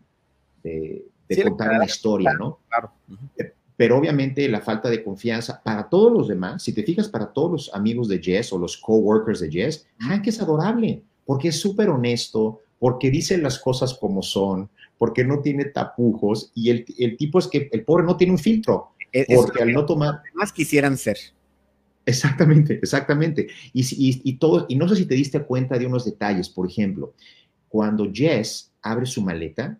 de, 0.62 1.44
contar 1.44 1.77
la 1.77 1.86
historia, 1.86 2.33
¿no? 2.33 2.59
Claro. 2.68 2.91
Eh, 3.38 3.53
pero 3.75 3.98
obviamente 3.98 4.48
la 4.48 4.62
falta 4.62 4.90
de 4.90 5.04
confianza 5.04 5.62
para 5.64 5.90
todos 5.90 6.12
los 6.12 6.28
demás, 6.28 6.64
si 6.64 6.74
te 6.74 6.84
fijas 6.84 7.10
para 7.10 7.34
todos 7.34 7.52
los 7.52 7.74
amigos 7.74 8.08
de 8.08 8.22
Jess 8.22 8.54
o 8.54 8.58
los 8.58 8.78
coworkers 8.78 9.40
de 9.40 9.52
Jess, 9.52 9.88
Hank 10.00 10.28
es 10.28 10.42
adorable 10.42 11.04
porque 11.25 11.50
es 11.50 11.60
súper 11.60 11.89
honesto, 11.89 12.62
porque 12.80 13.10
dice 13.10 13.38
las 13.38 13.60
cosas 13.60 13.94
como 13.94 14.22
son, 14.22 14.70
porque 14.98 15.24
no 15.24 15.42
tiene 15.42 15.65
tapujos 15.65 16.51
y 16.53 16.70
el, 16.70 16.86
el, 16.98 17.18
tipo 17.18 17.39
es 17.39 17.48
que 17.48 17.70
el 17.72 17.84
pobre 17.84 18.03
no 18.03 18.18
tiene 18.18 18.34
un 18.34 18.39
filtro, 18.39 18.92
porque 19.34 19.63
al 19.63 19.72
no 19.72 19.86
tomar... 19.86 20.22
Más 20.34 20.51
quisieran 20.51 20.98
ser. 20.98 21.18
Exactamente, 22.06 22.75
exactamente. 22.75 23.48
Y, 23.72 23.82
y, 23.82 24.22
y, 24.24 24.38
todo, 24.38 24.65
y 24.68 24.75
no 24.75 24.89
sé 24.89 24.98
si 24.98 25.06
te 25.06 25.15
diste 25.15 25.42
cuenta 25.44 25.80
de 25.80 25.86
unos 25.86 26.03
detalles, 26.03 26.50
por 26.50 26.68
ejemplo, 26.68 27.13
cuando 27.70 28.12
Jess 28.13 28.74
abre 28.82 29.06
su 29.06 29.22
maleta, 29.22 29.80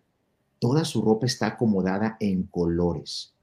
toda 0.58 0.84
su 0.86 1.02
ropa 1.02 1.26
está 1.26 1.48
acomodada 1.48 2.16
en 2.20 2.44
colores 2.44 3.33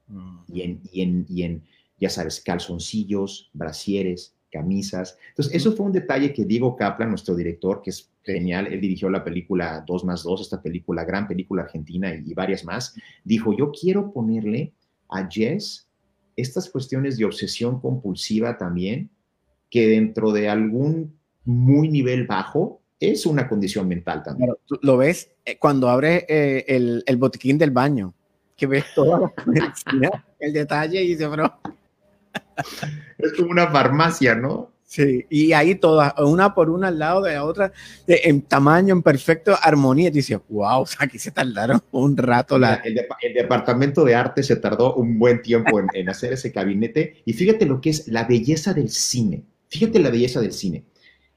y, 0.48 0.62
en, 0.62 0.80
y, 0.92 1.02
en, 1.02 1.26
y 1.28 1.42
en, 1.42 1.62
ya 1.98 2.10
sabes, 2.10 2.40
calzoncillos, 2.40 3.50
brasieres, 3.52 4.34
camisas. 4.52 5.18
Entonces, 5.30 5.54
eso 5.54 5.72
fue 5.72 5.86
un 5.86 5.92
detalle 5.92 6.32
que 6.32 6.44
Diego 6.44 6.76
Kaplan, 6.76 7.08
nuestro 7.08 7.34
director, 7.34 7.80
que 7.82 7.90
es 7.90 8.10
genial, 8.22 8.68
él 8.68 8.80
dirigió 8.80 9.10
la 9.10 9.24
película 9.24 9.82
2 9.86 10.04
más 10.04 10.22
2, 10.22 10.42
esta 10.42 10.62
película, 10.62 11.04
gran 11.04 11.26
película 11.26 11.62
argentina 11.62 12.14
y, 12.14 12.34
varias 12.34 12.64
más, 12.64 12.94
dijo, 13.24 13.56
yo 13.56 13.72
quiero 13.72 14.12
ponerle 14.12 14.72
a 15.08 15.28
Jess 15.28 15.88
estas 16.36 16.70
cuestiones 16.70 17.18
de 17.18 17.24
obsesión 17.24 17.80
compulsiva 17.80 18.56
también, 18.58 19.10
que 19.70 19.88
dentro 19.88 20.32
de 20.32 20.48
algún 20.48 21.16
muy 21.44 21.88
nivel 21.88 22.26
bajo 22.26 22.80
es 23.00 23.26
una 23.26 23.48
condición 23.48 23.88
mental 23.88 24.22
también. 24.22 24.52
lo 24.82 24.96
ves 24.96 25.30
eh, 25.44 25.58
cuando 25.58 25.88
abre 25.88 26.24
eh, 26.28 26.64
el, 26.68 27.02
el, 27.06 27.16
botiquín 27.16 27.58
del 27.58 27.72
baño, 27.72 28.14
que 28.56 28.66
ves 28.66 28.84
toda 28.94 29.20
la 29.20 29.32
el 30.38 30.52
detalle 30.52 31.02
y 31.02 31.08
dice, 31.08 31.26
bro, 31.26 31.52
es 33.18 33.32
como 33.34 33.50
una 33.50 33.68
farmacia, 33.68 34.34
¿no? 34.34 34.70
Sí, 34.84 35.24
y 35.30 35.54
ahí 35.54 35.74
todas, 35.76 36.12
una 36.18 36.54
por 36.54 36.68
una 36.68 36.88
al 36.88 36.98
lado 36.98 37.22
de 37.22 37.32
la 37.32 37.44
otra, 37.44 37.72
en 38.06 38.42
tamaño, 38.42 38.92
en 38.92 39.02
perfecta 39.02 39.54
armonía. 39.54 40.08
Y 40.08 40.10
dices, 40.10 40.38
wow, 40.50 40.84
aquí 40.98 41.18
se 41.18 41.30
tardaron 41.30 41.80
un 41.92 42.14
rato. 42.14 42.58
La... 42.58 42.74
El, 42.74 43.00
departamento 43.32 44.04
de 44.04 44.14
arte 44.14 44.42
se 44.42 44.56
tardó 44.56 44.94
un 44.96 45.18
buen 45.18 45.40
tiempo 45.40 45.80
en, 45.80 45.86
en, 45.94 46.10
hacer 46.10 46.34
ese 46.34 46.50
gabinete. 46.50 47.22
Y 47.24 47.32
fíjate 47.32 47.64
lo 47.64 47.80
que 47.80 47.88
es 47.88 48.06
la 48.08 48.24
belleza 48.24 48.74
del 48.74 48.90
cine. 48.90 49.44
Fíjate 49.68 49.98
la 49.98 50.10
belleza 50.10 50.42
del 50.42 50.52
cine. 50.52 50.84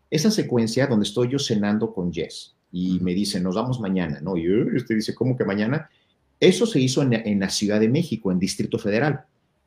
Esa 0.09 0.31
secuencia 0.31 0.87
donde 0.87 1.05
estoy 1.05 1.29
yo 1.29 1.39
cenando 1.39 1.93
con 1.93 2.11
Jess 2.11 2.57
y 2.73 2.99
me 2.99 3.13
dice, 3.13 3.39
nos 3.39 3.55
vamos 3.55 3.79
mañana, 3.79 4.19
¿no? 4.21 4.35
Y 4.35 4.75
usted 4.75 4.95
dice, 4.95 5.15
¿cómo 5.15 5.37
que 5.37 5.45
mañana? 5.45 5.89
Eso 6.39 6.65
se 6.65 6.79
hizo 6.79 7.01
en, 7.01 7.13
en 7.13 7.39
la 7.39 7.49
Ciudad 7.49 7.79
de 7.79 7.89
México, 7.89 8.31
en 8.31 8.39
Distrito 8.39 8.77
Federal. 8.77 9.25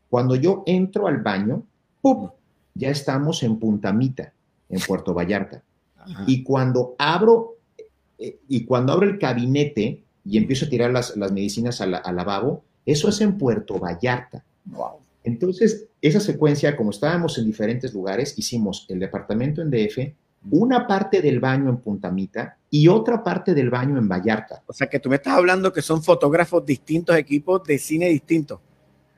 Cuando 0.09 0.37
yo 0.37 0.63
entro 0.67 1.07
al 1.07 1.19
baño, 1.19 1.63
¡pum! 2.01 2.31
ya 2.79 2.91
estamos 2.91 3.43
en 3.43 3.59
Puntamita, 3.59 4.33
en 4.69 4.81
Puerto 4.81 5.13
Vallarta. 5.13 5.63
Y 6.27 6.43
cuando 6.43 6.95
abro, 6.97 7.57
eh, 8.19 8.39
y 8.49 8.65
cuando 8.65 8.93
abro 8.93 9.07
el 9.07 9.19
gabinete 9.19 10.01
y 10.25 10.39
empiezo 10.39 10.65
a 10.65 10.69
tirar 10.71 10.91
las, 10.91 11.17
medicinas 11.17 11.81
al, 11.81 11.91
lavabo, 11.91 12.63
eso 12.87 13.09
es 13.09 13.21
en 13.21 13.37
Puerto 13.37 13.79
Vallarta. 13.79 14.43
Entonces, 15.25 15.87
esa 16.01 16.21
secuencia, 16.21 16.77
como 16.77 16.91
estábamos 16.91 17.37
en 17.37 17.45
diferentes 17.45 17.93
lugares, 17.93 18.39
hicimos 18.39 18.87
el 18.89 19.01
departamento 19.01 19.61
en 19.61 19.71
DF, 19.71 20.15
una 20.51 20.87
parte 20.87 21.21
del 21.21 21.41
baño 21.41 21.69
en 21.69 21.79
Puntamita 21.79 22.57
y 22.71 22.89
otra 22.89 23.23
parte 23.23 23.55
del 23.55 23.71
baño 23.71 23.99
en 23.99 24.09
Vallarta. 24.09 24.63
O 24.67 24.73
sea 24.73 24.89
que 24.89 25.01
tú 25.01 25.09
me 25.09 25.17
estás 25.17 25.35
hablando 25.35 25.73
que 25.73 25.83
son 25.83 26.03
fotógrafos 26.03 26.65
distintos, 26.65 27.17
equipos 27.17 27.63
de 27.65 27.79
cine 27.79 28.09
distintos. 28.09 28.61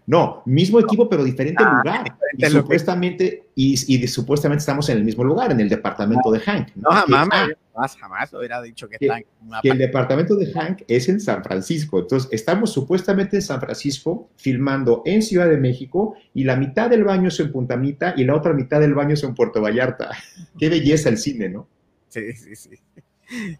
No, 0.06 0.42
mismo 0.44 0.80
equipo, 0.80 1.08
pero 1.08 1.22
diferente 1.22 1.62
ah, 1.64 1.80
lugar. 1.84 2.16
y 2.36 2.44
supuestamente, 2.46 3.49
y, 3.62 4.06
supuestamente 4.06 4.60
estamos 4.60 4.88
en 4.88 4.98
el 4.98 5.04
mismo 5.04 5.22
lugar, 5.22 5.52
en 5.52 5.60
el 5.60 5.68
departamento 5.68 6.30
de 6.30 6.40
Hank. 6.40 6.68
No, 6.76 6.90
jamás, 6.90 7.28
jamás, 7.74 7.96
jamás 7.96 8.32
hubiera 8.32 8.62
dicho 8.62 8.88
que, 8.88 8.96
en 9.00 9.24
una 9.46 9.60
que 9.60 9.68
el 9.68 9.78
departamento 9.78 10.34
de 10.34 10.50
Hank 10.52 10.82
es 10.88 11.08
en 11.10 11.20
San 11.20 11.44
Francisco. 11.44 11.98
Entonces, 11.98 12.30
estamos 12.32 12.72
supuestamente 12.72 13.36
en 13.36 13.42
San 13.42 13.60
Francisco 13.60 14.30
filmando 14.36 15.02
en 15.04 15.20
Ciudad 15.22 15.48
de 15.48 15.58
México 15.58 16.14
y 16.32 16.44
la 16.44 16.56
mitad 16.56 16.88
del 16.88 17.04
baño 17.04 17.28
es 17.28 17.38
en 17.40 17.52
Puntamita 17.52 18.14
y 18.16 18.24
la 18.24 18.34
otra 18.34 18.54
mitad 18.54 18.80
del 18.80 18.94
baño 18.94 19.12
es 19.12 19.22
en 19.24 19.34
Puerto 19.34 19.60
Vallarta. 19.60 20.10
Qué 20.58 20.70
belleza 20.70 21.10
el 21.10 21.18
cine, 21.18 21.50
¿no? 21.50 21.68
Sí, 22.08 22.32
sí, 22.32 22.56
sí. 22.56 22.70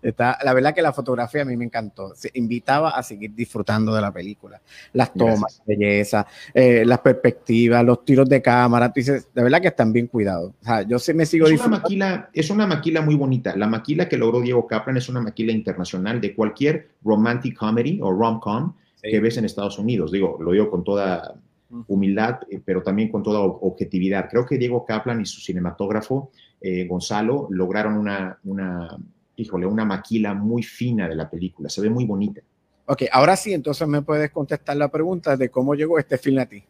Está, 0.03 0.39
la 0.45 0.53
verdad 0.53 0.75
que 0.75 0.83
la 0.83 0.93
fotografía 0.93 1.43
a 1.43 1.45
mí 1.45 1.57
me 1.57 1.65
encantó. 1.65 2.15
Se 2.15 2.31
invitaba 2.35 2.91
a 2.91 3.03
seguir 3.03 3.35
disfrutando 3.35 3.95
de 3.95 4.01
la 4.01 4.13
película. 4.13 4.61
Las 4.93 5.13
tomas, 5.13 5.63
belleza, 5.67 6.27
eh, 6.53 6.85
las 6.85 7.01
perspectivas, 7.01 7.85
los 7.85 8.05
tiros 8.05 8.29
de 8.29 8.43
cámara. 8.43 8.93
Dices, 8.95 9.29
de 9.35 9.43
verdad 9.43 9.61
que 9.61 9.69
están 9.69 9.93
bien 9.93 10.07
cuidados. 10.07 10.53
O 10.61 10.65
sea, 10.65 10.83
yo 10.83 10.99
sí 10.99 11.15
me 11.15 11.27
sigo 11.27 11.47
es 11.47 11.61
una 11.61 11.79
maquila 11.79 12.31
Es 12.33 12.51
una 12.51 12.67
maquila 12.67 13.01
muy 13.03 13.15
bonita. 13.15 13.57
La 13.57 13.67
maquila 13.67 14.09
que 14.09 14.17
logró 14.17 14.41
Diego 14.41 14.67
Kaplan 14.67 14.97
es 14.97 15.09
una 15.09 15.21
maquila 15.21 15.53
internacional 15.53 16.21
de 16.21 16.35
cualquier 16.35 16.89
romantic 17.03 17.57
comedy 17.57 18.01
o 18.03 18.13
rom-com 18.13 18.75
que 19.03 19.21
ves 19.21 19.37
en 19.39 19.45
Estados 19.45 19.79
Unidos. 19.79 20.13
Digo, 20.13 20.39
lo 20.41 20.53
digo 20.53 20.71
con 20.71 20.85
toda 20.85 21.35
humildad, 21.87 22.41
eh, 22.51 22.61
pero 22.65 22.83
también 22.83 23.11
con 23.11 23.23
toda 23.23 23.41
objetividad. 23.41 24.29
Creo 24.29 24.45
que 24.45 24.59
Diego 24.59 24.85
Kaplan 24.85 25.21
y 25.21 25.27
su 25.27 25.41
cinematógrafo, 25.41 26.31
eh, 26.61 26.87
Gonzalo, 26.87 27.47
lograron 27.51 27.97
una, 27.97 28.39
una 28.45 28.97
híjole, 29.41 29.67
una 29.67 29.85
maquila 29.85 30.35
muy 30.35 30.63
fina 30.63 31.09
de 31.09 31.15
la 31.15 31.29
película, 31.29 31.69
se 31.69 31.81
ve 31.81 31.91
muy 31.91 32.05
bonita. 32.05 32.41
Ok, 32.87 33.05
ahora 33.13 33.37
sí, 33.37 33.53
entonces 33.53 33.87
me 33.87 34.03
puedes 34.03 34.31
contestar 34.31 34.77
la 34.77 34.89
pregunta 34.89 35.37
de 35.37 35.49
cómo 35.49 35.75
llegó 35.75 35.99
este 35.99 36.19
film 36.19 36.39
a 36.39 36.47
ti. 36.47 36.63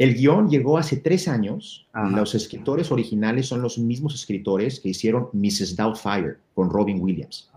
El 0.00 0.14
guion 0.14 0.48
llegó 0.48 0.78
hace 0.78 0.96
tres 0.96 1.28
años. 1.28 1.86
Los 2.14 2.34
escritores 2.34 2.90
originales 2.90 3.46
son 3.46 3.60
los 3.60 3.78
mismos 3.78 4.14
escritores 4.14 4.80
que 4.80 4.88
hicieron 4.88 5.28
Mrs. 5.34 5.76
Doubtfire 5.76 6.36
con 6.54 6.70
Robin 6.70 7.00
Williams. 7.02 7.50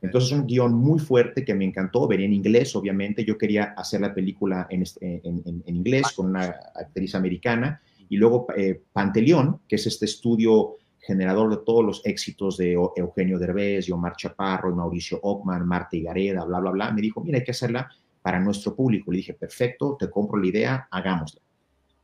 Entonces 0.00 0.30
es 0.30 0.38
un 0.38 0.46
guion 0.46 0.74
muy 0.74 1.00
fuerte 1.00 1.44
que 1.44 1.54
me 1.54 1.64
encantó. 1.64 2.06
Venía 2.06 2.26
en 2.26 2.34
inglés, 2.34 2.76
obviamente. 2.76 3.24
Yo 3.24 3.36
quería 3.36 3.74
hacer 3.76 4.00
la 4.00 4.14
película 4.14 4.68
en, 4.70 4.84
en, 5.00 5.62
inglés 5.66 6.12
con 6.14 6.26
una 6.26 6.54
actriz 6.74 7.16
americana. 7.16 7.82
Y 8.08 8.16
luego 8.16 8.46
eh, 8.56 8.80
Panteleón, 8.92 9.60
que 9.66 9.74
es 9.74 9.86
este 9.88 10.04
estudio 10.04 10.76
generador 11.00 11.50
de 11.50 11.64
todos 11.64 11.84
los 11.84 12.04
éxitos 12.04 12.56
de 12.56 12.72
Eugenio 12.72 13.38
Derbez, 13.38 13.88
y 13.88 13.92
Omar 13.92 14.16
Chaparro, 14.16 14.70
y 14.70 14.74
Mauricio 14.74 15.18
Ockman, 15.22 15.66
Marta 15.66 15.96
Gareda, 15.96 16.44
bla, 16.44 16.60
bla, 16.60 16.70
bla, 16.70 16.92
me 16.92 17.00
dijo, 17.00 17.22
mira, 17.22 17.38
hay 17.38 17.44
que 17.44 17.52
hacerla 17.52 17.90
para 18.22 18.40
nuestro 18.40 18.74
público. 18.74 19.10
Le 19.10 19.18
dije, 19.18 19.34
perfecto, 19.34 19.96
te 19.98 20.10
compro 20.10 20.38
la 20.40 20.46
idea, 20.46 20.88
hagámosla. 20.90 21.40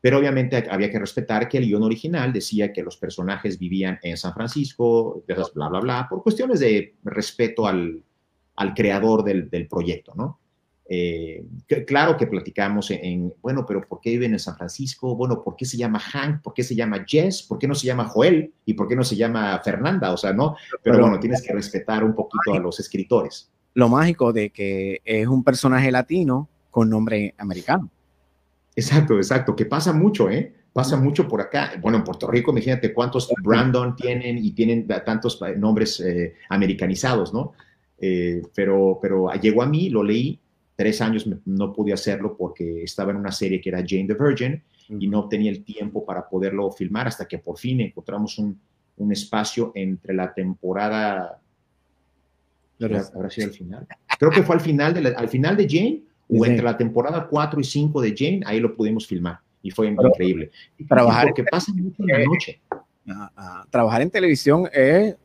Pero 0.00 0.18
obviamente 0.18 0.66
había 0.70 0.90
que 0.90 0.98
respetar 0.98 1.48
que 1.48 1.58
el 1.58 1.64
guion 1.64 1.82
original 1.82 2.32
decía 2.32 2.72
que 2.72 2.82
los 2.82 2.96
personajes 2.96 3.58
vivían 3.58 3.98
en 4.02 4.16
San 4.16 4.34
Francisco, 4.34 5.24
bla, 5.26 5.68
bla, 5.68 5.80
bla, 5.80 6.06
por 6.08 6.22
cuestiones 6.22 6.60
de 6.60 6.96
respeto 7.04 7.66
al, 7.66 8.02
al 8.56 8.74
creador 8.74 9.24
del, 9.24 9.48
del 9.48 9.66
proyecto, 9.66 10.12
¿no? 10.14 10.40
Eh, 10.86 11.46
claro 11.86 12.16
que 12.16 12.26
platicamos 12.26 12.90
en, 12.90 13.32
bueno, 13.40 13.64
pero 13.66 13.86
¿por 13.86 14.00
qué 14.00 14.10
viven 14.10 14.32
en 14.32 14.38
San 14.38 14.56
Francisco? 14.56 15.16
Bueno, 15.16 15.42
¿por 15.42 15.56
qué 15.56 15.64
se 15.64 15.76
llama 15.76 15.98
Hank? 15.98 16.42
¿Por 16.42 16.52
qué 16.52 16.62
se 16.62 16.74
llama 16.74 17.04
Jess? 17.06 17.42
¿Por 17.42 17.58
qué 17.58 17.66
no 17.66 17.74
se 17.74 17.86
llama 17.86 18.04
Joel? 18.04 18.52
¿Y 18.66 18.74
por 18.74 18.86
qué 18.86 18.96
no 18.96 19.04
se 19.04 19.16
llama 19.16 19.58
Fernanda? 19.64 20.12
O 20.12 20.16
sea, 20.16 20.32
¿no? 20.32 20.56
Pero, 20.82 21.00
bueno, 21.00 21.18
tienes 21.18 21.42
que 21.42 21.52
respetar 21.52 22.04
un 22.04 22.14
poquito 22.14 22.54
a 22.54 22.58
los 22.58 22.78
escritores. 22.80 23.50
Lo 23.74 23.88
mágico 23.88 24.32
de 24.32 24.50
que 24.50 25.00
es 25.04 25.26
un 25.26 25.42
personaje 25.42 25.90
latino 25.90 26.48
con 26.70 26.90
nombre 26.90 27.34
americano. 27.38 27.90
Exacto, 28.76 29.16
exacto, 29.16 29.56
que 29.56 29.66
pasa 29.66 29.92
mucho, 29.92 30.28
¿eh? 30.30 30.54
Pasa 30.72 30.96
mucho 30.96 31.28
por 31.28 31.40
acá. 31.40 31.72
Bueno, 31.80 31.98
en 31.98 32.04
Puerto 32.04 32.28
Rico, 32.28 32.50
imagínate 32.50 32.92
cuántos 32.92 33.32
Brandon 33.42 33.94
tienen 33.94 34.38
y 34.38 34.52
tienen 34.52 34.86
tantos 34.88 35.40
nombres 35.56 36.00
eh, 36.00 36.34
americanizados, 36.48 37.32
¿no? 37.32 37.52
Eh, 37.98 38.42
pero, 38.54 38.98
pero 39.00 39.32
llegó 39.34 39.62
a 39.62 39.66
mí, 39.66 39.88
lo 39.88 40.02
leí 40.02 40.40
tres 40.76 41.00
años 41.00 41.28
no 41.44 41.72
pude 41.72 41.92
hacerlo 41.92 42.36
porque 42.36 42.82
estaba 42.82 43.12
en 43.12 43.18
una 43.18 43.32
serie 43.32 43.60
que 43.60 43.68
era 43.68 43.84
Jane 43.86 44.06
the 44.06 44.14
Virgin 44.14 44.62
y 44.88 45.06
no 45.06 45.28
tenía 45.28 45.50
el 45.50 45.64
tiempo 45.64 46.04
para 46.04 46.28
poderlo 46.28 46.70
filmar 46.70 47.06
hasta 47.06 47.26
que 47.26 47.38
por 47.38 47.58
fin 47.58 47.80
encontramos 47.80 48.38
un, 48.38 48.58
un 48.96 49.12
espacio 49.12 49.72
entre 49.74 50.14
la 50.14 50.32
temporada... 50.32 51.40
Ahora 53.14 53.30
sí, 53.30 53.40
al 53.42 53.52
final. 53.52 53.86
Creo 54.18 54.30
que 54.30 54.42
fue 54.42 54.56
al 54.56 54.60
final 54.60 54.92
de, 54.92 55.14
al 55.14 55.28
final 55.28 55.56
de 55.56 55.66
Jane 55.68 56.02
o 56.28 56.44
entre 56.44 56.64
la 56.64 56.76
temporada 56.76 57.26
4 57.28 57.60
y 57.60 57.64
5 57.64 58.00
de 58.00 58.14
Jane, 58.16 58.40
ahí 58.44 58.60
lo 58.60 58.74
pudimos 58.74 59.06
filmar 59.06 59.38
y 59.62 59.70
fue 59.70 59.88
increíble. 59.88 60.50
Trabajar 60.86 61.28
porque 61.28 61.44
pasa 61.44 61.72
mucho 61.72 62.02
en 62.02 62.06
la 62.06 62.24
noche. 62.24 62.60
Trabajar 63.70 64.02
en 64.02 64.10
televisión 64.10 64.68
es 64.72 65.16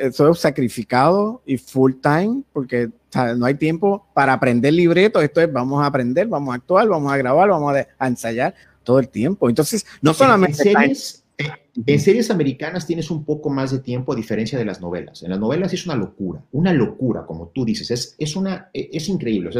eso 0.00 0.30
es 0.30 0.38
sacrificado 0.38 1.42
y 1.46 1.56
full 1.56 1.94
time, 2.02 2.42
porque 2.52 2.90
no 3.36 3.46
hay 3.46 3.54
tiempo 3.54 4.06
para 4.14 4.32
aprender 4.32 4.72
libretos. 4.74 5.22
Esto 5.22 5.40
es, 5.40 5.52
vamos 5.52 5.82
a 5.82 5.86
aprender, 5.86 6.26
vamos 6.26 6.52
a 6.52 6.56
actuar, 6.56 6.88
vamos 6.88 7.12
a 7.12 7.16
grabar, 7.16 7.48
vamos 7.48 7.74
a, 7.98 8.06
ensayar 8.06 8.54
todo 8.82 8.98
el 8.98 9.08
tiempo. 9.08 9.48
Entonces, 9.48 9.86
no 10.02 10.12
solamente... 10.12 10.68
En 10.68 10.74
series, 10.74 11.24
eh, 11.38 11.50
en 11.86 12.00
series 12.00 12.30
americanas 12.30 12.86
tienes 12.86 13.10
un 13.10 13.24
poco 13.24 13.48
más 13.48 13.70
de 13.70 13.78
tiempo 13.78 14.12
a 14.12 14.16
diferencia 14.16 14.58
de 14.58 14.64
las 14.64 14.80
novelas. 14.80 15.22
En 15.22 15.30
las 15.30 15.40
novelas 15.40 15.72
es 15.72 15.86
una 15.86 15.96
locura, 15.96 16.42
una 16.52 16.72
locura, 16.72 17.24
como 17.26 17.48
tú 17.48 17.64
dices, 17.64 17.90
es, 17.90 18.14
es, 18.18 18.36
una, 18.36 18.70
es 18.72 19.08
increíble. 19.08 19.50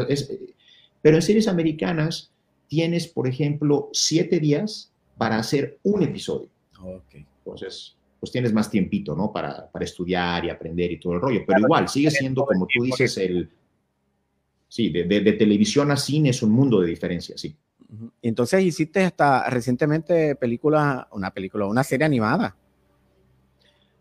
pero 1.01 1.17
en 1.17 1.23
series 1.23 1.49
americanas 1.49 2.31
tienes, 2.69 3.07
por 3.07 3.27
ejemplo, 3.27 3.89
siete 3.93 4.39
días 4.41 4.91
para 5.17 5.39
hacer 5.39 5.79
un 5.83 6.03
episodio. 6.03 6.49
Okay. 6.79 7.25
Entonces, 7.39 7.97
pues 8.25 8.33
tienes 8.33 8.55
más 8.55 8.71
tiempito, 8.71 9.15
¿no? 9.15 9.31
Para, 9.31 9.71
para 9.71 9.85
estudiar 9.85 10.47
y 10.47 10.49
aprender 10.49 10.91
y 10.91 10.99
todo 10.99 11.13
el 11.13 11.21
rollo. 11.21 11.43
Pero 11.47 11.61
igual, 11.61 11.91
sigue 11.91 12.11
siendo, 12.11 12.47
como 12.47 12.67
tú 12.67 12.83
dices, 12.83 13.19
el... 13.19 13.51
Sí, 14.67 14.89
de, 14.89 15.05
de, 15.05 15.33
televisión 15.35 15.91
a 15.91 15.97
cine 15.99 16.31
es 16.31 16.43
un 16.43 16.51
mundo 16.51 16.81
de 16.81 16.89
diferencia, 16.89 17.37
sí. 17.37 17.55
Entonces 18.23 18.65
hiciste 18.65 19.05
hasta 19.05 19.51
recientemente 19.51 20.37
película, 20.37 21.07
una 21.13 21.33
película, 21.33 21.67
una 21.67 21.85
serie 21.85 22.07
animada. 22.07 22.57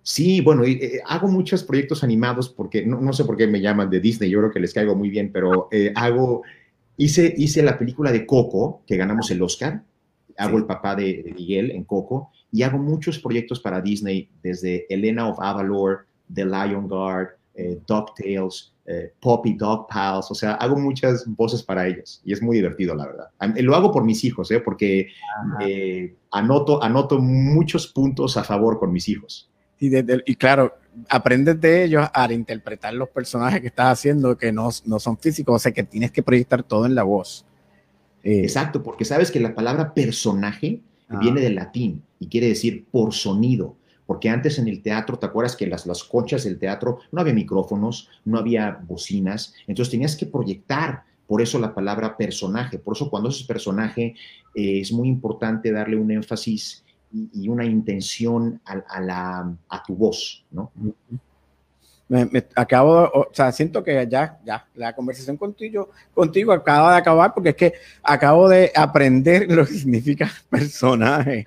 Sí, 0.01 0.39
bueno, 0.39 0.63
eh, 0.63 1.01
hago 1.05 1.27
muchos 1.27 1.65
proyectos 1.65 2.01
animados 2.01 2.47
porque 2.47 2.85
no, 2.85 3.01
no, 3.01 3.11
sé 3.11 3.25
por 3.25 3.35
qué 3.35 3.45
me 3.45 3.59
llaman 3.59 3.89
de 3.89 3.99
Disney, 3.99 4.29
yo 4.29 4.39
creo 4.39 4.51
que 4.51 4.61
les 4.61 4.73
caigo 4.73 4.95
muy 4.95 5.09
bien, 5.09 5.33
pero 5.33 5.67
eh, 5.69 5.91
hago, 5.95 6.43
hice, 6.95 7.33
hice 7.37 7.61
la 7.61 7.77
película 7.77 8.13
de 8.13 8.25
Coco, 8.25 8.83
que 8.87 8.95
ganamos 8.95 9.29
el 9.31 9.41
Oscar, 9.41 9.83
hago 10.37 10.57
el 10.57 10.65
papá 10.65 10.95
de, 10.95 11.23
de, 11.23 11.33
Miguel 11.33 11.71
en 11.71 11.83
Coco, 11.83 12.31
y 12.51 12.63
hago 12.63 12.77
muchos 12.77 13.19
proyectos 13.19 13.59
para 13.59 13.81
Disney, 13.81 14.29
desde 14.41 14.85
Elena 14.93 15.27
of 15.27 15.39
Avalor, 15.39 16.05
The 16.33 16.45
Lion 16.45 16.87
Guard, 16.87 17.29
eh, 17.55 17.79
DuckTales, 17.87 18.73
eh, 18.85 19.13
Poppy 19.21 19.53
Dog 19.53 19.87
Pals, 19.87 20.29
o 20.29 20.35
sea, 20.35 20.55
hago 20.55 20.75
muchas 20.75 21.23
voces 21.25 21.63
para 21.63 21.87
ellos 21.87 22.21
y 22.25 22.33
es 22.33 22.41
muy 22.41 22.57
divertido, 22.57 22.93
la 22.95 23.05
verdad. 23.05 23.29
Lo 23.61 23.75
hago 23.75 23.93
por 23.93 24.03
mis 24.03 24.25
hijos, 24.25 24.51
¿eh? 24.51 24.59
porque 24.59 25.07
eh, 25.61 26.15
anoto, 26.31 26.83
anoto 26.83 27.19
muchos 27.19 27.87
puntos 27.87 28.35
a 28.35 28.43
favor 28.43 28.79
con 28.79 28.91
mis 28.91 29.07
hijos. 29.07 29.49
Y, 29.79 29.89
y 29.97 30.35
claro, 30.35 30.73
aprendes 31.09 31.61
de 31.61 31.85
ellos 31.85 32.05
a 32.13 32.33
interpretar 32.33 32.93
los 32.93 33.07
personajes 33.07 33.61
que 33.61 33.67
estás 33.67 33.99
haciendo 33.99 34.37
que 34.37 34.51
no, 34.51 34.69
no 34.85 34.99
son 34.99 35.17
físicos, 35.17 35.55
o 35.55 35.59
sea, 35.59 35.71
que 35.71 35.83
tienes 35.83 36.11
que 36.11 36.21
proyectar 36.21 36.61
todo 36.63 36.85
en 36.85 36.95
la 36.95 37.03
voz. 37.03 37.45
Exacto, 38.23 38.81
porque 38.83 39.05
sabes 39.05 39.31
que 39.31 39.39
la 39.39 39.53
palabra 39.53 39.93
personaje 39.93 40.81
viene 41.19 41.41
del 41.41 41.55
latín 41.55 42.01
y 42.19 42.27
quiere 42.27 42.47
decir 42.47 42.85
por 42.89 43.13
sonido. 43.13 43.75
Porque 44.05 44.29
antes 44.29 44.59
en 44.59 44.67
el 44.67 44.81
teatro, 44.81 45.17
¿te 45.17 45.25
acuerdas 45.25 45.55
que 45.55 45.67
las, 45.67 45.85
las 45.85 46.03
conchas 46.03 46.43
del 46.43 46.59
teatro 46.59 46.99
no 47.11 47.21
había 47.21 47.33
micrófonos, 47.33 48.09
no 48.25 48.37
había 48.37 48.79
bocinas? 48.85 49.53
Entonces 49.67 49.91
tenías 49.91 50.15
que 50.15 50.25
proyectar, 50.25 51.03
por 51.27 51.41
eso 51.41 51.57
la 51.59 51.73
palabra 51.73 52.17
personaje. 52.17 52.79
Por 52.79 52.95
eso 52.95 53.09
cuando 53.09 53.29
es 53.29 53.43
personaje 53.43 54.15
eh, 54.55 54.79
es 54.81 54.91
muy 54.91 55.07
importante 55.07 55.71
darle 55.71 55.95
un 55.95 56.11
énfasis 56.11 56.83
y, 57.11 57.47
una 57.47 57.65
intención 57.65 58.59
a, 58.65 58.99
la, 58.99 59.55
a 59.69 59.83
tu 59.83 59.95
voz, 59.95 60.43
¿no? 60.51 60.71
Me, 62.13 62.45
acabo, 62.53 63.09
o 63.11 63.29
sea, 63.31 63.51
siento 63.51 63.83
que 63.83 64.07
ya, 64.07 64.37
ya, 64.45 64.67
la 64.75 64.93
conversación 64.93 65.35
contigo, 65.35 65.89
contigo 66.13 66.53
acaba 66.53 66.91
de 66.91 66.99
acabar 66.99 67.33
porque 67.33 67.49
es 67.49 67.55
que 67.55 67.73
acabo 68.03 68.47
de 68.47 68.71
aprender 68.75 69.47
lo 69.51 69.65
que 69.65 69.73
significa 69.73 70.29
personaje. 70.47 71.43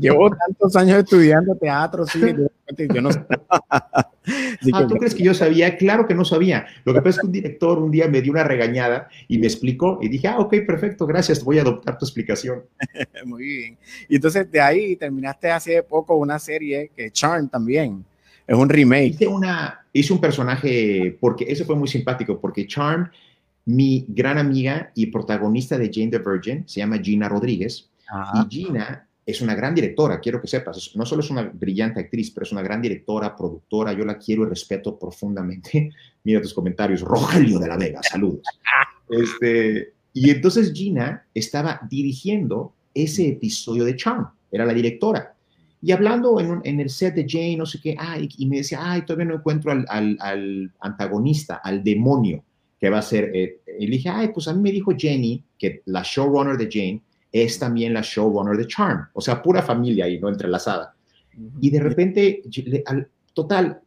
Llevo 0.00 0.30
tantos 0.30 0.74
años 0.74 0.98
estudiando 0.98 1.54
teatro, 1.54 2.06
sí, 2.06 2.20
yo 2.92 3.00
no 3.02 3.12
sé. 3.12 3.20
ah, 3.52 4.86
¿tú 4.88 4.96
crees 4.96 5.14
que 5.14 5.22
yo 5.22 5.32
sabía? 5.32 5.76
Claro 5.76 6.08
que 6.08 6.14
no 6.14 6.24
sabía. 6.24 6.66
Lo 6.84 6.92
que 6.92 7.00
pasa 7.00 7.10
es 7.10 7.20
que 7.20 7.26
un 7.26 7.32
director 7.32 7.78
un 7.78 7.92
día 7.92 8.08
me 8.08 8.20
dio 8.20 8.32
una 8.32 8.42
regañada 8.42 9.08
y 9.28 9.38
me 9.38 9.46
explicó 9.46 10.00
y 10.02 10.08
dije, 10.08 10.26
ah, 10.26 10.40
ok, 10.40 10.56
perfecto, 10.66 11.06
gracias, 11.06 11.44
voy 11.44 11.58
a 11.58 11.62
adoptar 11.62 11.98
tu 11.98 12.04
explicación. 12.04 12.64
Muy 13.26 13.44
bien. 13.44 13.78
Y 14.08 14.16
entonces 14.16 14.50
de 14.50 14.60
ahí 14.60 14.96
terminaste 14.96 15.52
hace 15.52 15.84
poco 15.84 16.16
una 16.16 16.40
serie 16.40 16.90
que 16.96 17.12
Charm 17.12 17.48
también. 17.48 18.04
Es 18.46 18.56
un 18.56 18.68
remake. 18.68 19.14
Hice, 19.14 19.26
una, 19.26 19.86
hice 19.92 20.12
un 20.12 20.20
personaje, 20.20 21.16
porque 21.20 21.46
eso 21.48 21.64
fue 21.64 21.76
muy 21.76 21.88
simpático, 21.88 22.40
porque 22.40 22.66
Charm, 22.66 23.10
mi 23.66 24.04
gran 24.08 24.38
amiga 24.38 24.90
y 24.94 25.06
protagonista 25.06 25.78
de 25.78 25.90
Jane 25.92 26.10
the 26.10 26.18
Virgin, 26.18 26.68
se 26.68 26.80
llama 26.80 26.98
Gina 26.98 27.28
Rodríguez. 27.28 27.90
Y 28.34 28.54
Gina 28.54 29.08
es 29.26 29.40
una 29.40 29.54
gran 29.54 29.74
directora, 29.74 30.20
quiero 30.20 30.40
que 30.40 30.46
sepas. 30.46 30.92
No 30.94 31.06
solo 31.06 31.22
es 31.22 31.30
una 31.30 31.42
brillante 31.42 32.00
actriz, 32.00 32.30
pero 32.30 32.44
es 32.44 32.52
una 32.52 32.62
gran 32.62 32.82
directora, 32.82 33.34
productora. 33.34 33.92
Yo 33.92 34.04
la 34.04 34.18
quiero 34.18 34.42
y 34.42 34.48
respeto 34.48 34.98
profundamente. 34.98 35.90
Mira 36.24 36.42
tus 36.42 36.52
comentarios. 36.52 37.00
Rogelio 37.00 37.58
de 37.58 37.68
la 37.68 37.76
Vega, 37.76 38.02
saludos. 38.02 38.42
Este, 39.08 39.94
y 40.12 40.30
entonces 40.30 40.72
Gina 40.72 41.26
estaba 41.34 41.80
dirigiendo 41.88 42.74
ese 42.92 43.28
episodio 43.28 43.84
de 43.84 43.96
Charm. 43.96 44.28
Era 44.50 44.66
la 44.66 44.74
directora. 44.74 45.33
Y 45.84 45.92
hablando 45.92 46.40
en, 46.40 46.80
el 46.80 46.88
set 46.88 47.14
de 47.14 47.26
Jane, 47.28 47.58
no 47.58 47.66
sé 47.66 47.78
qué, 47.78 47.94
ay, 47.98 48.26
y 48.38 48.46
me 48.46 48.56
decía, 48.56 48.78
ay, 48.80 49.02
todavía 49.02 49.26
no 49.26 49.34
encuentro 49.34 49.70
al, 49.70 50.72
antagonista, 50.80 51.56
al 51.56 51.84
demonio 51.84 52.42
que 52.80 52.88
va 52.88 53.00
a 53.00 53.02
ser. 53.02 53.30
Eh, 53.34 53.60
y 53.78 53.86
dije, 53.88 54.08
ay, 54.08 54.28
pues 54.32 54.48
a 54.48 54.54
mí 54.54 54.62
me 54.62 54.72
dijo 54.72 54.92
Jenny, 54.96 55.44
que 55.58 55.82
la 55.84 56.02
showrunner 56.02 56.56
de 56.56 56.70
Jane 56.72 57.02
es 57.30 57.58
también 57.58 57.92
la 57.92 58.00
showrunner 58.00 58.56
de 58.56 58.66
Charm. 58.66 59.08
O 59.12 59.20
sea, 59.20 59.42
pura 59.42 59.60
familia 59.60 60.06
ahí, 60.06 60.18
¿no? 60.18 60.30
Entrelazada. 60.30 60.94
Y 61.60 61.68
de 61.68 61.80
repente, 61.80 62.42
al, 62.86 63.06
total, 63.34 63.82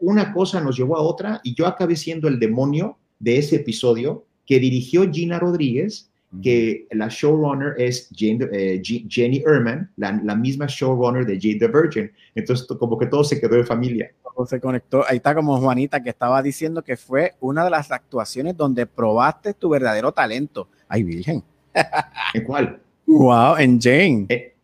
una 0.00 0.32
cosa 0.32 0.60
nos 0.60 0.76
llevó 0.76 0.96
a 0.96 1.02
otra 1.02 1.40
y 1.44 1.54
yo 1.54 1.68
acabé 1.68 1.94
siendo 1.94 2.26
el 2.26 2.40
demonio 2.40 2.98
de 3.20 3.38
ese 3.38 3.54
episodio 3.54 4.24
que 4.44 4.58
dirigió 4.58 5.08
Gina 5.08 5.38
Rodríguez 5.38 6.09
que 6.42 6.86
la 6.92 7.08
showrunner 7.08 7.74
es 7.76 8.08
eh, 8.20 8.80
Jenny 8.82 9.42
Erman, 9.44 9.90
la, 9.96 10.12
misma 10.36 10.66
showrunner 10.68 11.26
de 11.26 11.38
Jane 11.40 11.58
the 11.58 11.68
Virgin. 11.68 12.10
Entonces, 12.34 12.66
como 12.66 12.96
que 12.96 13.06
todo 13.06 13.24
se 13.24 13.40
quedó 13.40 13.56
de 13.56 13.64
familia. 13.64 14.12
Todo 14.22 14.46
se 14.46 14.60
conectó. 14.60 15.04
Ahí 15.08 15.16
está 15.16 15.34
como 15.34 15.58
Juanita 15.60 16.02
que 16.02 16.10
estaba 16.10 16.40
diciendo 16.42 16.82
que 16.82 16.96
fue 16.96 17.34
una 17.40 17.64
de 17.64 17.70
las 17.70 17.90
actuaciones 17.90 18.56
donde 18.56 18.86
probaste 18.86 19.54
tu 19.54 19.68
verdadero 19.70 20.12
talento. 20.12 20.68
Ay, 20.88 21.02
Virgen. 21.02 21.42
¿En 22.34 22.44
cuál? 22.44 22.80
Wow, 23.06 23.56
en 23.56 23.80
Jane. 23.80 24.26
Eh, 24.28 24.54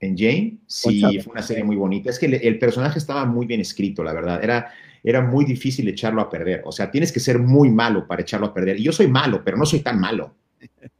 en 0.00 0.16
Jane, 0.16 0.58
sí, 0.66 1.20
fue 1.22 1.32
una 1.32 1.42
serie 1.42 1.62
muy 1.62 1.76
bonita. 1.76 2.08
Es 2.08 2.18
que 2.18 2.26
el, 2.26 2.58
personaje 2.58 2.98
estaba 2.98 3.26
muy 3.26 3.46
bien 3.46 3.60
escrito, 3.60 4.02
la 4.02 4.14
verdad. 4.14 4.42
Era, 4.42 4.72
era 5.02 5.20
muy 5.20 5.44
difícil 5.44 5.86
echarlo 5.88 6.22
a 6.22 6.30
perder. 6.30 6.62
O 6.64 6.72
sea, 6.72 6.90
tienes 6.90 7.12
que 7.12 7.20
ser 7.20 7.38
muy 7.38 7.68
malo 7.68 8.06
para 8.06 8.22
echarlo 8.22 8.46
a 8.46 8.54
perder. 8.54 8.80
Y 8.80 8.84
yo 8.84 8.92
soy 8.92 9.08
malo, 9.08 9.42
pero 9.44 9.58
no 9.58 9.66
soy 9.66 9.80
tan 9.80 10.00
malo. 10.00 10.34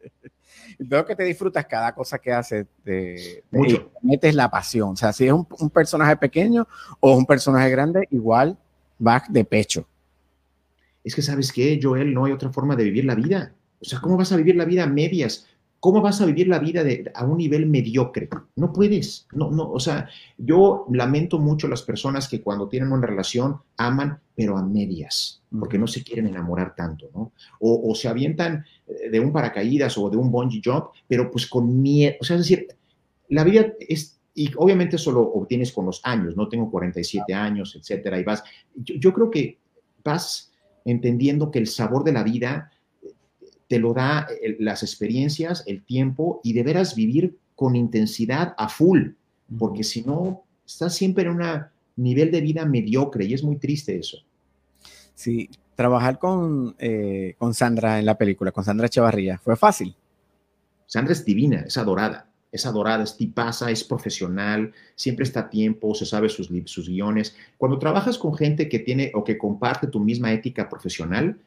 Veo 0.82 1.04
que 1.04 1.14
te 1.14 1.24
disfrutas 1.24 1.66
cada 1.66 1.94
cosa 1.94 2.18
que 2.18 2.32
haces, 2.32 2.66
Mucho. 3.50 3.90
metes 4.00 4.34
la 4.34 4.50
pasión. 4.50 4.90
O 4.90 4.96
sea, 4.96 5.12
si 5.12 5.26
es 5.26 5.32
un, 5.32 5.44
personaje 5.70 6.16
pequeño 6.16 6.66
o 7.00 7.16
un 7.16 7.26
personaje 7.26 7.68
grande, 7.68 8.08
igual 8.10 8.56
va 9.06 9.22
de 9.28 9.44
pecho. 9.44 9.86
Es 11.04 11.14
que, 11.14 11.20
¿sabes 11.20 11.52
qué, 11.52 11.78
Joel? 11.82 12.14
No 12.14 12.24
hay 12.24 12.32
otra 12.32 12.50
forma 12.50 12.76
de 12.76 12.84
vivir 12.84 13.04
la 13.04 13.14
vida. 13.14 13.52
O 13.78 13.84
sea, 13.84 14.00
¿cómo 14.00 14.16
vas 14.16 14.32
a 14.32 14.36
vivir 14.38 14.56
la 14.56 14.64
vida 14.64 14.84
a 14.84 14.86
medias? 14.86 15.46
¿Cómo 15.80 16.02
vas 16.02 16.20
a 16.20 16.26
vivir 16.26 16.46
la 16.46 16.58
vida 16.58 16.84
a 17.14 17.24
un 17.24 17.38
nivel 17.38 17.66
mediocre? 17.66 18.28
No 18.56 18.72
puedes. 18.72 19.26
No, 19.32 19.50
no, 19.50 19.70
o 19.70 19.80
sea, 19.80 20.08
yo 20.36 20.86
lamento 20.90 21.38
mucho 21.38 21.68
las 21.68 21.82
personas 21.82 22.28
que 22.28 22.42
cuando 22.42 22.68
tienen 22.68 22.92
una 22.92 23.06
relación 23.06 23.56
aman, 23.78 24.20
pero 24.36 24.58
a 24.58 24.62
medias, 24.62 25.42
porque 25.58 25.78
no 25.78 25.86
se 25.86 26.04
quieren 26.04 26.26
enamorar 26.26 26.74
tanto, 26.76 27.10
¿no? 27.14 27.32
O, 27.60 27.94
se 27.94 28.08
avientan 28.08 28.64
eh, 28.86 29.08
de 29.10 29.20
un 29.20 29.32
paracaídas 29.32 29.96
o 29.96 30.10
de 30.10 30.18
un 30.18 30.30
bungee 30.30 30.60
jump, 30.62 30.88
pero 31.08 31.30
pues 31.30 31.46
con 31.46 31.80
miedo. 31.80 32.14
O 32.20 32.24
sea, 32.24 32.36
es 32.36 32.42
decir, 32.42 32.68
la 33.28 33.44
vida 33.44 33.72
es 33.78 34.20
y 34.34 34.50
obviamente 34.56 34.96
eso 34.96 35.12
lo 35.12 35.22
obtienes 35.22 35.72
con 35.72 35.86
los 35.86 36.00
años, 36.04 36.36
no 36.36 36.48
tengo 36.48 36.70
47 36.70 37.34
años, 37.34 37.76
etcétera, 37.76 38.18
y 38.18 38.24
vas, 38.24 38.42
yo, 38.74 39.12
creo 39.12 39.30
que 39.30 39.58
vas 40.04 40.52
entendiendo 40.84 41.50
que 41.50 41.58
el 41.58 41.66
sabor 41.66 42.04
de 42.04 42.12
la 42.12 42.22
vida 42.22 42.70
te 43.70 43.78
lo 43.78 43.94
da 43.94 44.26
las 44.58 44.82
experiencias, 44.82 45.62
el 45.64 45.84
tiempo 45.84 46.40
y 46.42 46.54
de 46.54 46.64
veras 46.64 46.96
vivir 46.96 47.38
con 47.54 47.76
intensidad 47.76 48.52
a 48.58 48.68
full, 48.68 49.10
porque 49.56 49.84
si 49.84 50.02
no, 50.02 50.42
estás 50.66 50.96
siempre 50.96 51.22
en 51.22 51.30
un 51.30 51.42
nivel 51.94 52.32
de 52.32 52.40
vida 52.40 52.66
mediocre 52.66 53.26
y 53.26 53.34
es 53.34 53.44
muy 53.44 53.58
triste 53.58 53.96
eso. 53.96 54.18
Sí, 55.14 55.48
trabajar 55.76 56.18
con, 56.18 56.74
eh, 56.80 57.36
con 57.38 57.54
Sandra 57.54 58.00
en 58.00 58.06
la 58.06 58.18
película, 58.18 58.50
con 58.50 58.64
Sandra 58.64 58.88
Chavarría, 58.88 59.38
¿fue 59.38 59.54
fácil? 59.54 59.94
Sandra 60.86 61.12
es 61.12 61.24
divina, 61.24 61.60
es 61.60 61.78
adorada, 61.78 62.28
es 62.50 62.66
adorada, 62.66 63.04
es 63.04 63.16
tipaza, 63.16 63.70
es 63.70 63.84
profesional, 63.84 64.72
siempre 64.96 65.22
está 65.22 65.40
a 65.42 65.48
tiempo, 65.48 65.94
se 65.94 66.06
sabe 66.06 66.28
sus, 66.28 66.50
sus 66.64 66.88
guiones. 66.88 67.36
Cuando 67.56 67.78
trabajas 67.78 68.18
con 68.18 68.34
gente 68.34 68.68
que 68.68 68.80
tiene 68.80 69.12
o 69.14 69.22
que 69.22 69.38
comparte 69.38 69.86
tu 69.86 70.00
misma 70.00 70.32
ética 70.32 70.68
profesional, 70.68 71.38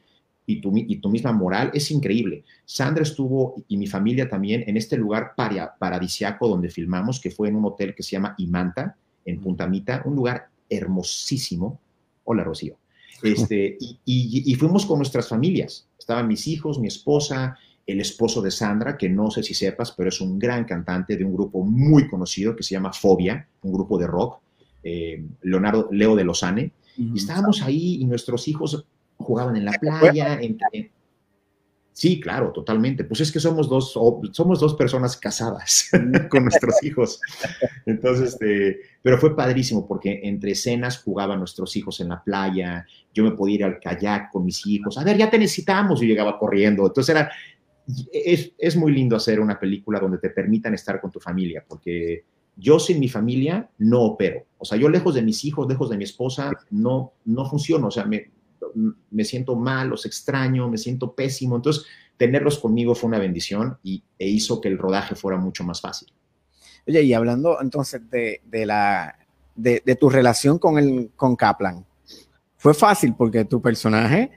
y 0.46 0.60
tu, 0.60 0.72
y 0.76 0.96
tu 0.96 1.08
misma 1.08 1.32
moral 1.32 1.70
es 1.74 1.90
increíble. 1.90 2.44
Sandra 2.64 3.02
estuvo 3.02 3.62
y 3.68 3.76
mi 3.76 3.86
familia 3.86 4.28
también 4.28 4.64
en 4.66 4.76
este 4.76 4.96
lugar 4.96 5.34
paradisiaco 5.36 6.48
donde 6.48 6.68
filmamos, 6.68 7.20
que 7.20 7.30
fue 7.30 7.48
en 7.48 7.56
un 7.56 7.64
hotel 7.64 7.94
que 7.94 8.02
se 8.02 8.12
llama 8.12 8.34
Imanta, 8.38 8.96
en 9.24 9.40
Puntamita, 9.40 10.02
un 10.04 10.16
lugar 10.16 10.48
hermosísimo. 10.68 11.80
Hola, 12.24 12.44
Rocío. 12.44 12.76
Este, 13.22 13.78
y, 13.80 13.96
y, 14.04 14.54
fuimos 14.56 14.84
con 14.84 14.98
nuestras 14.98 15.28
familias. 15.28 15.86
Estaban 15.98 16.28
mis 16.28 16.46
hijos, 16.46 16.78
mi 16.78 16.88
esposa, 16.88 17.56
el 17.86 18.00
esposo 18.00 18.42
de 18.42 18.50
Sandra, 18.50 18.98
que 18.98 19.08
no 19.08 19.30
sé 19.30 19.42
si 19.42 19.54
sepas, 19.54 19.92
pero 19.92 20.10
es 20.10 20.20
un 20.20 20.38
gran 20.38 20.64
cantante 20.64 21.16
de 21.16 21.24
un 21.24 21.32
grupo 21.32 21.64
muy 21.64 22.06
conocido 22.08 22.54
que 22.54 22.62
se 22.62 22.74
llama 22.74 22.92
Fobia, 22.92 23.48
un 23.62 23.72
grupo 23.72 23.96
de 23.98 24.06
rock, 24.06 24.40
eh, 24.82 25.24
Leonardo 25.42 25.88
Leo 25.90 26.14
de 26.16 26.24
Lozane. 26.24 26.72
Y 26.96 27.16
estábamos 27.16 27.62
ahí 27.62 27.96
y 28.00 28.04
nuestros 28.04 28.46
hijos 28.46 28.84
jugaban 29.24 29.56
en 29.56 29.64
la 29.64 29.72
playa. 29.72 30.38
Sí, 31.94 32.20
claro, 32.20 32.50
totalmente. 32.50 33.04
Pues 33.04 33.20
es 33.20 33.30
que 33.30 33.38
somos 33.38 33.68
dos, 33.68 33.92
somos 34.32 34.58
dos 34.58 34.74
personas 34.74 35.16
casadas 35.16 35.90
con 36.28 36.42
nuestros 36.42 36.82
hijos. 36.82 37.20
Entonces, 37.86 38.32
este, 38.32 38.80
pero 39.00 39.16
fue 39.16 39.36
padrísimo 39.36 39.86
porque 39.86 40.20
entre 40.24 40.50
escenas 40.50 41.00
jugaban 41.00 41.38
nuestros 41.38 41.76
hijos 41.76 42.00
en 42.00 42.08
la 42.08 42.22
playa, 42.22 42.84
yo 43.14 43.22
me 43.22 43.30
podía 43.30 43.54
ir 43.54 43.64
al 43.64 43.78
kayak 43.78 44.32
con 44.32 44.44
mis 44.44 44.66
hijos, 44.66 44.98
a 44.98 45.04
ver, 45.04 45.16
ya 45.16 45.30
te 45.30 45.38
necesitamos, 45.38 46.02
y 46.02 46.06
llegaba 46.06 46.36
corriendo. 46.36 46.84
Entonces 46.84 47.14
era, 47.14 47.30
es, 48.12 48.50
es 48.58 48.76
muy 48.76 48.92
lindo 48.92 49.14
hacer 49.14 49.38
una 49.38 49.60
película 49.60 50.00
donde 50.00 50.18
te 50.18 50.30
permitan 50.30 50.74
estar 50.74 51.00
con 51.00 51.12
tu 51.12 51.20
familia, 51.20 51.64
porque 51.66 52.24
yo 52.56 52.80
sin 52.80 52.98
mi 52.98 53.08
familia 53.08 53.70
no 53.78 54.02
opero. 54.02 54.46
O 54.58 54.64
sea, 54.64 54.76
yo 54.78 54.88
lejos 54.88 55.14
de 55.14 55.22
mis 55.22 55.44
hijos, 55.44 55.68
lejos 55.68 55.90
de 55.90 55.96
mi 55.96 56.04
esposa, 56.04 56.50
no, 56.70 57.12
no 57.24 57.48
funciono. 57.48 57.86
O 57.86 57.90
sea, 57.92 58.04
me, 58.04 58.30
me 59.10 59.24
siento 59.24 59.56
mal, 59.56 59.88
los 59.88 60.06
extraño, 60.06 60.68
me 60.68 60.78
siento 60.78 61.14
pésimo. 61.14 61.56
Entonces, 61.56 61.84
tenerlos 62.16 62.58
conmigo 62.58 62.94
fue 62.94 63.08
una 63.08 63.18
bendición 63.18 63.78
y, 63.82 64.02
e 64.18 64.28
hizo 64.28 64.60
que 64.60 64.68
el 64.68 64.78
rodaje 64.78 65.14
fuera 65.14 65.38
mucho 65.38 65.64
más 65.64 65.80
fácil. 65.80 66.12
Oye, 66.86 67.02
y 67.02 67.14
hablando 67.14 67.60
entonces 67.60 68.02
de, 68.10 68.40
la, 68.66 69.16
de, 69.54 69.80
tu 69.98 70.10
relación 70.10 70.58
con, 70.58 70.78
el, 70.78 71.10
con 71.16 71.34
Kaplan, 71.36 71.84
fue 72.56 72.74
fácil 72.74 73.14
porque 73.16 73.44
tu 73.44 73.60
personaje 73.60 74.30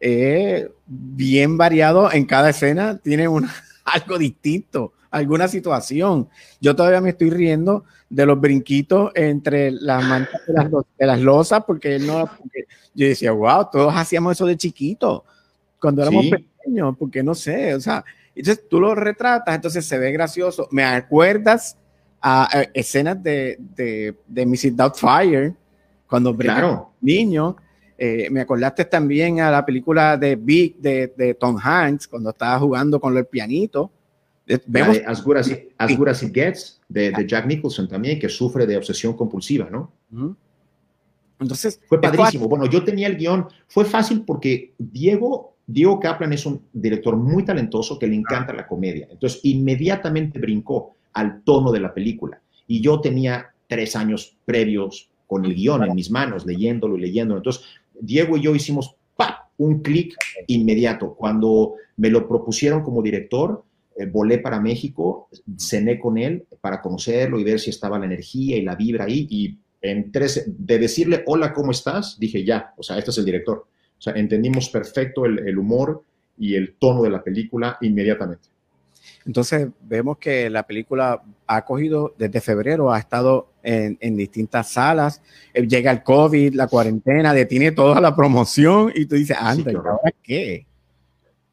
es 0.00 0.68
bien 0.86 1.56
variado 1.56 2.10
en 2.12 2.24
cada 2.24 2.50
escena, 2.50 2.98
tiene 2.98 3.28
una, 3.28 3.52
algo 3.84 4.18
distinto, 4.18 4.92
alguna 5.12 5.46
situación. 5.46 6.28
Yo 6.60 6.74
todavía 6.74 7.00
me 7.00 7.10
estoy 7.10 7.30
riendo 7.30 7.84
de 8.10 8.26
los 8.26 8.40
brinquitos 8.40 9.12
entre 9.14 9.70
las 9.70 10.04
mantas 10.04 10.40
de 10.98 11.06
las, 11.06 11.20
losas, 11.20 11.62
porque 11.64 11.96
él 11.96 12.06
no, 12.06 12.28
yo 12.94 13.06
decía, 13.06 13.30
wow, 13.30 13.68
todos 13.70 13.94
hacíamos 13.94 14.32
eso 14.32 14.46
de 14.46 14.56
chiquito, 14.56 15.24
cuando 15.78 16.02
éramos 16.02 16.26
pequeños, 16.26 16.96
porque 16.98 17.22
no 17.22 17.34
sé, 17.34 17.74
o 17.74 17.80
sea, 17.80 18.04
entonces 18.34 18.64
tú 18.68 18.80
lo 18.80 18.94
retratas, 18.94 19.54
entonces 19.54 19.84
se 19.84 19.98
ve 19.98 20.10
gracioso. 20.12 20.66
Me 20.70 20.84
acuerdas 20.84 21.76
a, 22.20 22.48
escenas 22.72 23.22
de, 23.22 23.58
de, 23.58 24.16
de 24.26 24.46
Mrs. 24.46 24.76
Doubtfire, 24.76 25.54
cuando 26.06 26.36
claro. 26.36 26.92
niño. 27.00 27.56
Eh, 27.98 28.28
me 28.30 28.40
acordaste 28.40 28.84
también 28.86 29.40
a 29.40 29.50
la 29.50 29.64
película 29.64 30.16
de 30.16 30.34
Big 30.34 30.76
de, 30.78 31.12
de 31.16 31.34
Tom 31.34 31.56
Hanks, 31.62 32.08
cuando 32.08 32.30
estaba 32.30 32.58
jugando 32.58 32.98
con 32.98 33.16
el 33.16 33.26
pianito. 33.26 33.92
Vemos 34.66 35.00
as, 35.06 35.22
good 35.22 35.36
as 35.36 36.22
it, 36.22 36.32
Gets, 36.32 36.80
de, 36.88 37.12
Jack 37.26 37.46
Nicholson 37.46 37.88
también, 37.88 38.18
que 38.18 38.28
sufre 38.28 38.66
de 38.66 38.76
obsesión 38.76 39.14
compulsiva, 39.16 39.70
¿no? 39.70 39.92
Entonces, 41.38 41.80
fue 41.86 42.00
padrísimo. 42.00 42.48
Bueno, 42.48 42.66
yo 42.66 42.84
tenía 42.84 43.06
el 43.06 43.16
guion, 43.16 43.46
fue 43.68 43.84
fácil 43.84 44.24
porque 44.24 44.74
Diego, 44.78 45.56
Diego 45.66 45.98
Kaplan 45.98 46.32
es 46.32 46.44
un 46.46 46.62
director 46.72 47.16
muy 47.16 47.44
talentoso 47.44 47.98
que 47.98 48.06
le 48.06 48.16
encanta 48.16 48.52
la 48.52 48.66
comedia. 48.66 49.08
Entonces, 49.10 49.40
inmediatamente 49.44 50.38
brincó 50.38 50.96
al 51.12 51.42
tono 51.42 51.72
de 51.72 51.80
la 51.80 51.92
película. 51.92 52.40
y 52.66 52.80
yo 52.80 53.00
tenía 53.00 53.52
tres 53.66 53.96
años 53.96 54.36
previos 54.44 55.10
con 55.26 55.44
el 55.44 55.54
guion 55.54 55.82
en 55.84 55.94
mis 55.94 56.10
manos, 56.10 56.46
leyéndolo 56.46 56.96
y 56.96 57.00
leyéndolo. 57.00 57.38
Entonces, 57.38 57.64
Diego 58.00 58.36
y 58.36 58.42
yo 58.42 58.54
hicimos 58.54 58.96
un 59.58 59.80
clic 59.80 60.16
inmediato. 60.46 61.14
Cuando 61.14 61.74
me 61.96 62.10
lo 62.10 62.26
propusieron 62.26 62.82
como 62.82 63.02
director, 63.02 63.62
eh, 63.62 63.71
volé 64.06 64.38
para 64.38 64.60
México, 64.60 65.28
cené 65.58 65.98
con 65.98 66.18
él 66.18 66.46
para 66.60 66.80
conocerlo 66.80 67.38
y 67.38 67.44
ver 67.44 67.60
si 67.60 67.70
estaba 67.70 67.98
la 67.98 68.06
energía 68.06 68.56
y 68.56 68.62
la 68.62 68.76
vibra 68.76 69.04
ahí. 69.04 69.26
Y 69.30 69.58
en 69.80 70.12
tres, 70.12 70.44
de 70.46 70.78
decirle, 70.78 71.22
hola, 71.26 71.52
¿cómo 71.52 71.70
estás? 71.70 72.18
Dije, 72.18 72.44
ya, 72.44 72.72
o 72.76 72.82
sea, 72.82 72.98
este 72.98 73.10
es 73.10 73.18
el 73.18 73.24
director. 73.24 73.66
O 73.98 74.00
sea, 74.00 74.14
entendimos 74.14 74.68
perfecto 74.68 75.26
el 75.26 75.58
humor 75.58 76.02
y 76.36 76.54
el 76.54 76.74
tono 76.74 77.02
de 77.02 77.10
la 77.10 77.22
película 77.22 77.78
inmediatamente. 77.80 78.48
Entonces 79.24 79.68
vemos 79.82 80.18
que 80.18 80.50
la 80.50 80.64
película 80.64 81.22
ha 81.46 81.64
cogido 81.64 82.14
desde 82.18 82.40
febrero, 82.40 82.92
ha 82.92 82.98
estado 82.98 83.48
en, 83.62 84.16
distintas 84.16 84.72
salas, 84.72 85.22
eh, 85.54 85.66
llega 85.66 85.90
el 85.90 86.02
COVID, 86.02 86.54
la 86.54 86.66
cuarentena, 86.66 87.32
detiene 87.32 87.72
toda 87.72 88.00
la 88.00 88.16
promoción 88.16 88.92
y 88.94 89.06
tú 89.06 89.14
dices, 89.14 89.36
anda, 89.38 89.70
¿y 89.70 89.76
ahora 89.76 90.12
qué? 90.22 90.66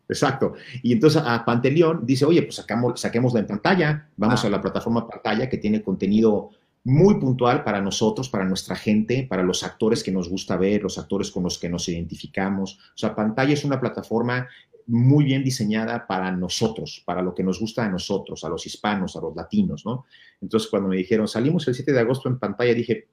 Exacto. 0.09 0.53
Y 0.81 0.91
entonces 0.91 1.21
a 1.23 1.45
Panteleón 1.45 2.03
dice, 2.03 2.25
oye, 2.25 2.41
pues 2.41 2.55
sacamos, 2.55 2.99
saquémosla 2.99 3.41
en 3.41 3.47
pantalla, 3.47 4.09
vamos 4.17 4.43
ah. 4.43 4.47
a 4.47 4.49
la 4.49 4.61
plataforma 4.61 5.07
pantalla 5.07 5.47
que 5.47 5.57
tiene 5.57 5.83
contenido 5.83 6.49
muy 6.83 7.19
puntual 7.19 7.63
para 7.63 7.79
nosotros, 7.79 8.27
para 8.29 8.45
nuestra 8.45 8.75
gente, 8.75 9.27
para 9.29 9.43
los 9.43 9.63
actores 9.63 10.03
que 10.03 10.11
nos 10.11 10.27
gusta 10.27 10.57
ver, 10.57 10.81
los 10.81 10.97
actores 10.97 11.29
con 11.29 11.43
los 11.43 11.59
que 11.59 11.69
nos 11.69 11.87
identificamos. 11.87 12.79
O 12.95 12.97
sea, 12.97 13.15
pantalla 13.15 13.53
es 13.53 13.63
una 13.63 13.79
plataforma 13.79 14.47
muy 14.87 15.23
bien 15.23 15.43
diseñada 15.43 16.07
para 16.07 16.31
nosotros, 16.31 17.03
para 17.05 17.21
lo 17.21 17.35
que 17.35 17.43
nos 17.43 17.59
gusta 17.59 17.85
a 17.85 17.89
nosotros, 17.89 18.43
a 18.43 18.49
los 18.49 18.65
hispanos, 18.65 19.15
a 19.15 19.21
los 19.21 19.35
latinos, 19.35 19.85
¿no? 19.85 20.05
Entonces, 20.41 20.67
cuando 20.67 20.89
me 20.89 20.97
dijeron, 20.97 21.27
salimos 21.27 21.67
el 21.67 21.75
7 21.75 21.91
de 21.91 21.99
agosto 21.99 22.27
en 22.27 22.39
pantalla, 22.39 22.73
dije, 22.73 23.09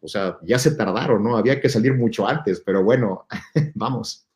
o 0.00 0.08
sea, 0.08 0.38
ya 0.42 0.58
se 0.58 0.72
tardaron, 0.74 1.22
¿no? 1.22 1.36
Había 1.36 1.60
que 1.60 1.68
salir 1.68 1.94
mucho 1.94 2.26
antes, 2.26 2.60
pero 2.66 2.82
bueno, 2.82 3.26
vamos. 3.74 4.26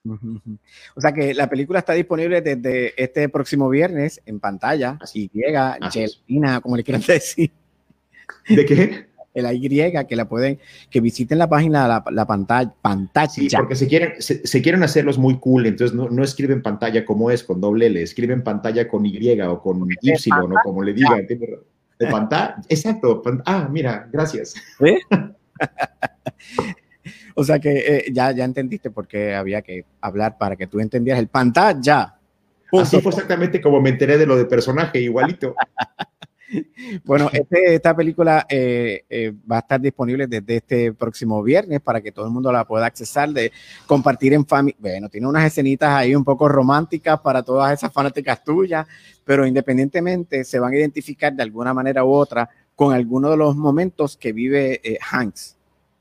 O 0.95 1.01
sea 1.01 1.13
que 1.13 1.35
la 1.35 1.49
película 1.49 1.79
está 1.79 1.93
disponible 1.93 2.41
desde 2.41 2.95
este 3.03 3.29
próximo 3.29 3.69
viernes 3.69 4.21
en 4.27 4.41
pantalla, 4.41 4.99
así 5.01 5.31
llega, 5.33 5.79
Gelina, 5.91 6.61
como 6.61 6.77
le 6.77 6.85
quieran 6.85 7.03
decir. 7.07 7.51
¿De 8.49 8.65
qué? 8.65 9.09
la 9.43 9.53
Y, 9.53 9.69
que 10.07 10.17
la 10.17 10.29
pueden, 10.29 10.59
que 10.91 11.01
visiten 11.01 11.39
la 11.39 11.49
página, 11.49 11.87
la, 11.87 12.05
la 12.11 12.27
pantalla, 12.27 12.73
pantalla. 12.81 13.29
Sí, 13.29 13.49
porque 13.57 13.77
se 13.77 13.87
quieren, 13.87 14.15
se, 14.21 14.63
quieren 14.63 14.83
hacerlos 14.83 15.19
muy 15.19 15.39
cool, 15.39 15.67
entonces 15.67 15.95
no, 15.97 16.09
no, 16.09 16.25
escriben 16.25 16.63
pantalla 16.63 17.05
como 17.05 17.31
es, 17.31 17.45
con 17.45 17.61
doble 17.61 17.87
L, 17.87 18.03
escriben 18.03 18.43
pantalla 18.43 18.89
con 18.89 19.07
Y 19.07 19.41
o 19.41 19.61
con 19.61 19.89
Y, 20.01 20.31
¿no? 20.31 20.57
Como 20.65 20.83
le 20.83 20.93
digan. 20.93 21.27
De 21.27 22.07
pantalla, 22.07 22.57
exacto. 22.69 23.23
ah, 23.45 23.69
mira, 23.71 24.09
gracias. 24.13 24.55
o 27.39 27.45
sea 27.45 27.61
que 27.61 27.71
eh, 27.71 28.05
ya, 28.13 28.33
ya 28.33 28.45
entendiste 28.45 28.91
por 28.91 29.07
qué 29.07 29.33
había 29.33 29.63
que 29.63 29.85
hablar 30.01 30.37
para 30.37 30.57
que 30.57 30.67
tú 30.67 30.81
entendieras 30.81 31.21
el 31.21 31.29
pantalla. 31.29 32.17
Así 32.73 33.01
fue 33.01 33.11
exactamente 33.11 33.61
como 33.61 33.81
me 33.81 33.91
enteré 33.91 34.19
de 34.19 34.27
lo 34.27 34.37
de 34.37 34.45
personaje, 34.45 35.01
igualito. 35.01 35.55
Bueno, 37.05 37.29
este, 37.31 37.75
esta 37.75 37.95
película 37.95 38.47
eh, 38.49 39.05
eh, 39.11 39.35
va 39.51 39.57
a 39.57 39.59
estar 39.59 39.79
disponible 39.79 40.27
desde 40.27 40.57
este 40.57 40.95
próximo 40.95 41.43
viernes 41.43 41.83
para 41.83 42.01
que 42.01 42.11
todo 42.11 42.25
el 42.25 42.33
mundo 42.33 42.51
la 42.51 42.65
pueda 42.65 42.87
accesar, 42.87 43.29
de 43.29 43.53
compartir 43.87 44.33
en 44.33 44.47
familia. 44.47 44.79
Bueno, 44.81 45.11
tiene 45.11 45.27
unas 45.27 45.45
escenitas 45.45 45.91
ahí 45.91 46.15
un 46.15 46.25
poco 46.25 46.49
románticas 46.49 47.21
para 47.21 47.43
todas 47.43 47.71
esas 47.75 47.93
fanáticas 47.93 48.43
tuyas, 48.43 48.87
pero 49.27 49.47
independientemente 49.47 50.43
se 50.43 50.59
van 50.59 50.73
a 50.73 50.77
identificar 50.77 51.35
de 51.35 51.43
alguna 51.43 51.75
manera 51.75 52.03
u 52.03 52.13
otra 52.13 52.49
con 52.75 52.95
alguno 52.95 53.29
de 53.29 53.37
los 53.37 53.55
momentos 53.55 54.17
que 54.17 54.33
vive 54.33 54.81
eh, 54.83 54.99
Hanks. 55.11 55.55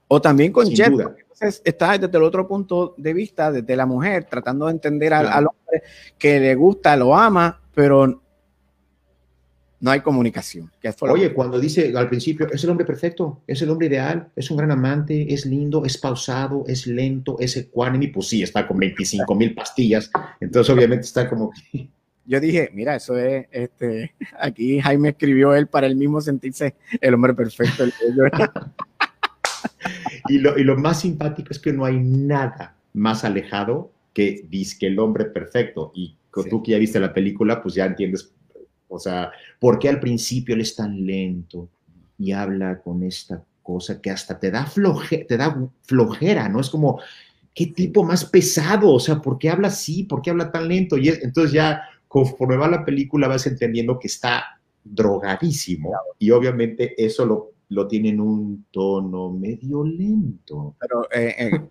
O 0.07 0.21
también 0.21 0.53
con 0.53 0.71
Jeff. 0.71 0.93
Entonces 1.39 1.61
está 1.65 1.95
desde 1.99 2.17
el 2.17 2.23
otro 2.23 2.47
punto 2.47 2.95
de 2.97 3.13
vista, 3.13 3.51
desde 3.51 3.75
la 3.75 3.85
mujer, 3.85 4.23
tratando 4.23 4.65
de 4.65 4.71
entender 4.71 5.13
al, 5.13 5.27
al 5.27 5.45
hombre 5.45 5.83
que 6.17 6.39
le 6.39 6.55
gusta, 6.55 6.95
lo 6.95 7.15
ama, 7.15 7.61
pero 7.75 8.23
no 9.79 9.91
hay 9.91 10.01
comunicación. 10.01 10.71
Oye, 11.01 11.33
cuando 11.33 11.59
dice 11.59 11.93
al 11.95 12.09
principio, 12.09 12.47
es 12.51 12.63
el 12.63 12.71
hombre 12.71 12.87
perfecto, 12.87 13.43
es 13.45 13.61
el 13.61 13.69
hombre 13.69 13.85
ideal, 13.85 14.29
es 14.35 14.49
un 14.49 14.57
gran 14.57 14.71
amante, 14.71 15.31
es 15.31 15.45
lindo, 15.45 15.85
es 15.85 15.99
pausado, 15.99 16.63
es 16.67 16.87
lento, 16.87 17.37
es 17.39 17.55
ecuánime, 17.55 18.07
pues 18.07 18.29
sí, 18.29 18.41
está 18.41 18.67
con 18.67 18.77
25 18.77 19.35
mil 19.35 19.53
pastillas, 19.53 20.09
entonces 20.39 20.73
obviamente 20.73 21.05
está 21.05 21.29
como... 21.29 21.51
Yo 22.29 22.41
dije, 22.41 22.71
mira, 22.73 22.95
eso 22.95 23.15
es, 23.17 23.45
este, 23.51 24.13
aquí 24.37 24.81
Jaime 24.81 25.09
escribió 25.09 25.55
él 25.55 25.67
para 25.67 25.87
el 25.87 25.95
mismo 25.95 26.19
sentirse 26.19 26.75
el 26.99 27.13
hombre 27.13 27.33
perfecto. 27.33 27.85
y, 30.27 30.39
lo, 30.39 30.57
y 30.57 30.63
lo 30.63 30.77
más 30.77 31.01
simpático 31.01 31.49
es 31.51 31.59
que 31.59 31.73
no 31.73 31.85
hay 31.85 31.99
nada 31.99 32.75
más 32.93 33.23
alejado 33.23 33.91
que 34.13 34.45
dice 34.49 34.77
que 34.79 34.87
el 34.87 34.99
hombre 34.99 35.25
perfecto. 35.25 35.91
Y 35.95 36.15
tú 36.49 36.61
que 36.61 36.71
ya 36.71 36.77
viste 36.77 36.99
la 36.99 37.13
película, 37.13 37.61
pues 37.61 37.75
ya 37.75 37.85
entiendes 37.85 38.31
o 38.87 38.99
sea, 38.99 39.31
¿por 39.59 39.79
qué 39.79 39.89
al 39.89 39.99
principio 39.99 40.55
él 40.55 40.61
es 40.61 40.75
tan 40.75 41.05
lento 41.05 41.69
y 42.17 42.31
habla 42.31 42.79
con 42.81 43.03
esta 43.03 43.43
cosa 43.61 44.01
que 44.01 44.09
hasta 44.09 44.39
te 44.39 44.49
da, 44.49 44.65
floje, 44.65 45.25
te 45.27 45.37
da 45.37 45.69
flojera, 45.83 46.47
¿no? 46.47 46.61
Es 46.61 46.69
como, 46.69 46.99
¿qué 47.53 47.67
tipo 47.67 48.03
más 48.03 48.23
pesado? 48.23 48.91
O 48.91 48.99
sea, 48.99 49.21
¿por 49.21 49.37
qué 49.37 49.49
habla 49.49 49.67
así? 49.67 50.03
¿Por 50.03 50.21
qué 50.21 50.29
habla 50.29 50.51
tan 50.51 50.67
lento? 50.67 50.97
Y 50.97 51.09
entonces 51.09 51.51
ya, 51.51 51.81
conforme 52.07 52.55
va 52.55 52.69
la 52.69 52.85
película, 52.85 53.27
vas 53.27 53.45
entendiendo 53.45 53.99
que 53.99 54.07
está 54.07 54.59
drogadísimo 54.83 55.91
y 56.17 56.31
obviamente 56.31 56.95
eso 57.03 57.25
lo 57.25 57.51
lo 57.69 57.87
tienen 57.87 58.19
un 58.19 58.65
tono 58.71 59.31
medio 59.31 59.83
lento. 59.83 60.75
Pero 60.79 61.11
eh, 61.11 61.35
eh, 61.37 61.61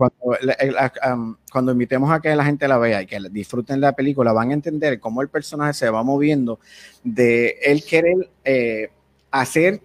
cuando, 1.50 1.72
invitemos 1.72 2.10
a 2.10 2.20
que 2.20 2.34
la 2.36 2.44
gente 2.44 2.68
la 2.68 2.78
vea 2.78 3.02
y 3.02 3.06
que 3.06 3.18
disfruten 3.30 3.80
la 3.80 3.94
película, 3.94 4.32
van 4.32 4.50
a 4.50 4.54
entender 4.54 5.00
cómo 5.00 5.22
el 5.22 5.28
personaje 5.28 5.72
se 5.72 5.90
va 5.90 6.02
moviendo 6.02 6.60
de 7.02 7.56
él 7.62 7.84
querer 7.84 8.30
eh, 8.44 8.90
hacer 9.30 9.80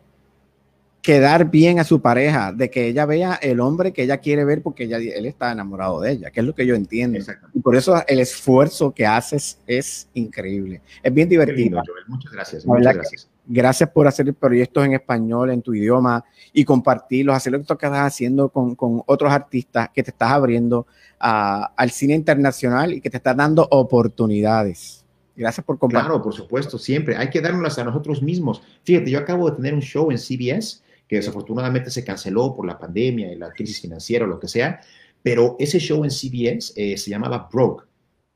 quedar 1.02 1.50
bien 1.50 1.80
a 1.80 1.84
su 1.84 2.00
pareja, 2.00 2.54
de 2.54 2.70
que 2.70 2.88
ella 2.88 3.08
vea 3.08 3.34
el 3.42 3.60
hombre 3.60 3.92
que 3.92 4.04
ella 4.04 4.18
quiere 4.18 4.46
ver 4.46 4.62
porque 4.62 4.84
ella, 4.84 4.98
él 4.98 5.26
está 5.26 5.52
enamorado 5.52 6.00
de 6.00 6.12
ella, 6.12 6.30
que 6.30 6.42
es 6.42 6.46
lo 6.46 6.54
que 6.54 6.68
yo 6.68 6.76
entiendo. 6.76 7.18
Y 7.54 7.60
por 7.60 7.76
eso 7.76 8.04
el 8.08 8.20
esfuerzo 8.20 8.94
que 8.94 9.06
haces 9.06 9.60
es 9.66 10.08
increíble. 10.14 10.82
Es 11.02 11.12
bien 11.12 11.28
divertido. 11.28 11.82
Muchas 12.08 12.32
gracias. 12.32 12.66
Muchas 12.68 12.94
gracias. 12.94 13.31
Gracias 13.54 13.90
por 13.90 14.08
hacer 14.08 14.34
proyectos 14.34 14.86
en 14.86 14.94
español, 14.94 15.50
en 15.50 15.62
tu 15.62 15.74
idioma 15.74 16.24
y 16.54 16.64
compartirlos, 16.64 17.36
hacer 17.36 17.52
lo 17.52 17.60
que 17.60 17.64
estás 17.64 17.92
haciendo 17.92 18.48
con, 18.48 18.78
otros 19.06 19.30
artistas, 19.30 19.90
que 19.94 20.02
te 20.04 20.12
estás 20.12 20.32
abriendo 20.32 20.88
al 21.20 21.92
cine 21.92 22.16
internacional 22.16 22.94
y 22.94 23.02
que 23.02 23.10
te 23.10 23.18
estás 23.18 23.36
dando 23.36 23.68
oportunidades. 23.70 25.04
Gracias 25.36 25.66
por 25.66 25.78
compartir. 25.78 26.08
Claro, 26.08 26.24
por 26.24 26.34
supuesto, 26.34 26.78
siempre. 26.78 27.18
Hay 27.18 27.30
que 27.30 27.42
dárnoslas 27.42 27.78
a 27.80 27.84
nosotros 27.84 28.22
mismos. 28.22 28.62
Fíjate, 28.86 29.12
yo 29.12 29.20
acabo 29.20 29.50
de 29.50 29.58
tener 29.58 29.74
un 29.74 29.82
show 29.82 30.10
en 30.12 30.18
CBS 30.18 30.82
que 31.06 31.18
desafortunadamente 31.18 31.92
se 31.92 32.06
canceló 32.06 32.56
por 32.56 32.66
la 32.66 32.80
pandemia 32.80 33.34
y 33.34 33.36
la 33.36 33.52
crisis 33.52 33.82
financiera 33.82 34.24
o 34.24 34.30
lo 34.30 34.40
que 34.40 34.48
sea, 34.48 34.80
pero 35.22 35.58
ese 35.60 35.78
show 35.78 36.06
en 36.06 36.10
CBS 36.12 36.72
eh, 36.78 36.98
se 36.98 37.10
llamaba 37.10 37.50
Broke. 37.52 37.84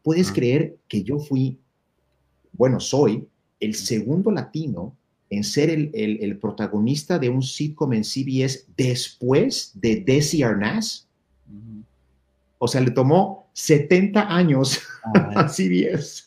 ¿Puedes 0.04 0.32
ah. 0.32 0.34
creer 0.34 0.76
que 0.90 1.04
yo 1.04 1.20
fui, 1.20 1.58
bueno, 2.52 2.82
soy 2.82 3.26
el 3.62 3.76
segundo 3.76 4.30
latino 4.30 4.98
en 5.30 5.44
ser 5.44 5.70
el, 5.70 6.38
protagonista 6.40 7.20
de 7.20 7.30
un 7.30 7.42
sitcom 7.42 7.94
en 7.94 8.04
CBS 8.04 8.66
después 8.78 9.72
de 9.74 9.98
Desi 9.98 10.44
Arnaz. 10.44 11.08
O 12.58 12.68
sea, 12.68 12.82
le 12.82 12.92
tomó 12.92 13.50
70 13.54 14.36
años 14.36 14.82
a 15.36 15.48
CBS. 15.48 16.26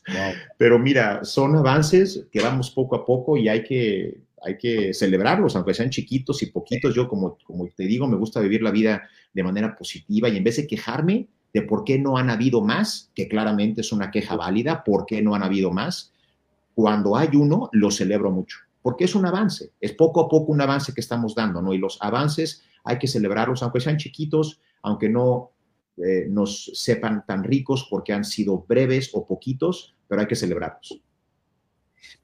Pero 0.57 0.79
mira, 0.79 1.25
son 1.25 1.57
avances 1.57 2.27
que 2.31 2.41
vamos 2.41 2.71
poco 2.71 2.97
a 2.97 3.07
poco 3.07 3.37
y 3.37 3.49
hay 3.49 3.63
que, 3.63 4.21
hay 4.43 4.59
que 4.59 4.93
celebrarlos, 4.95 5.57
aunque 5.57 5.75
sean 5.75 5.91
chiquitos 5.91 6.43
y 6.43 6.47
poquitos. 6.47 6.95
Yo, 6.95 7.09
como, 7.09 7.39
como 7.45 7.67
te 7.69 7.85
digo, 7.85 8.07
me 8.07 8.17
gusta 8.17 8.41
vivir 8.41 8.63
la 8.63 8.71
vida 8.71 9.09
de 9.33 9.43
manera 9.43 9.77
positiva 9.77 10.29
y 10.29 10.37
en 10.37 10.45
vez 10.45 10.57
de 10.57 10.67
quejarme 10.67 11.29
de 11.53 11.63
por 11.63 11.85
qué 11.85 11.99
no 11.99 12.19
han 12.19 12.31
habido 12.31 12.61
más, 12.61 13.11
que 13.15 13.29
claramente 13.29 13.81
es 13.81 13.93
una 13.93 14.11
queja 14.11 14.37
válida, 14.37 14.85
por 14.85 15.07
qué 15.07 15.23
no 15.23 15.35
han 15.35 15.43
habido 15.43 15.71
más, 15.71 16.13
cuando 16.75 17.17
hay 17.17 17.31
uno, 17.35 17.71
lo 17.73 17.91
celebro 17.91 18.31
mucho, 18.31 18.59
porque 18.89 19.05
es 19.05 19.15
un 19.15 19.27
avance, 19.27 19.73
es 19.83 19.93
poco 19.93 20.23
a 20.23 20.29
poco 20.31 20.51
un 20.51 20.63
avance 20.63 20.95
que 20.95 21.03
estamos 21.03 21.35
dando, 21.35 21.61
¿no? 21.61 21.75
Y 21.75 21.79
los 21.79 21.99
avances 22.01 22.63
hay 22.83 22.99
que 22.99 23.07
celebrarlos, 23.07 23.63
aunque 23.63 23.81
sean 23.81 23.99
chiquitos, 23.99 24.63
aunque 24.81 25.11
no 25.11 25.51
eh, 25.99 26.25
nos 26.31 26.71
sepan 26.73 27.27
tan 27.27 27.45
ricos 27.45 27.87
porque 27.91 28.15
han 28.15 28.25
sido 28.25 28.65
breves 28.67 29.11
o 29.13 29.27
poquitos, 29.27 29.95
pero 30.09 30.23
hay 30.23 30.27
que 30.27 30.37
celebrarlos. 30.37 31.03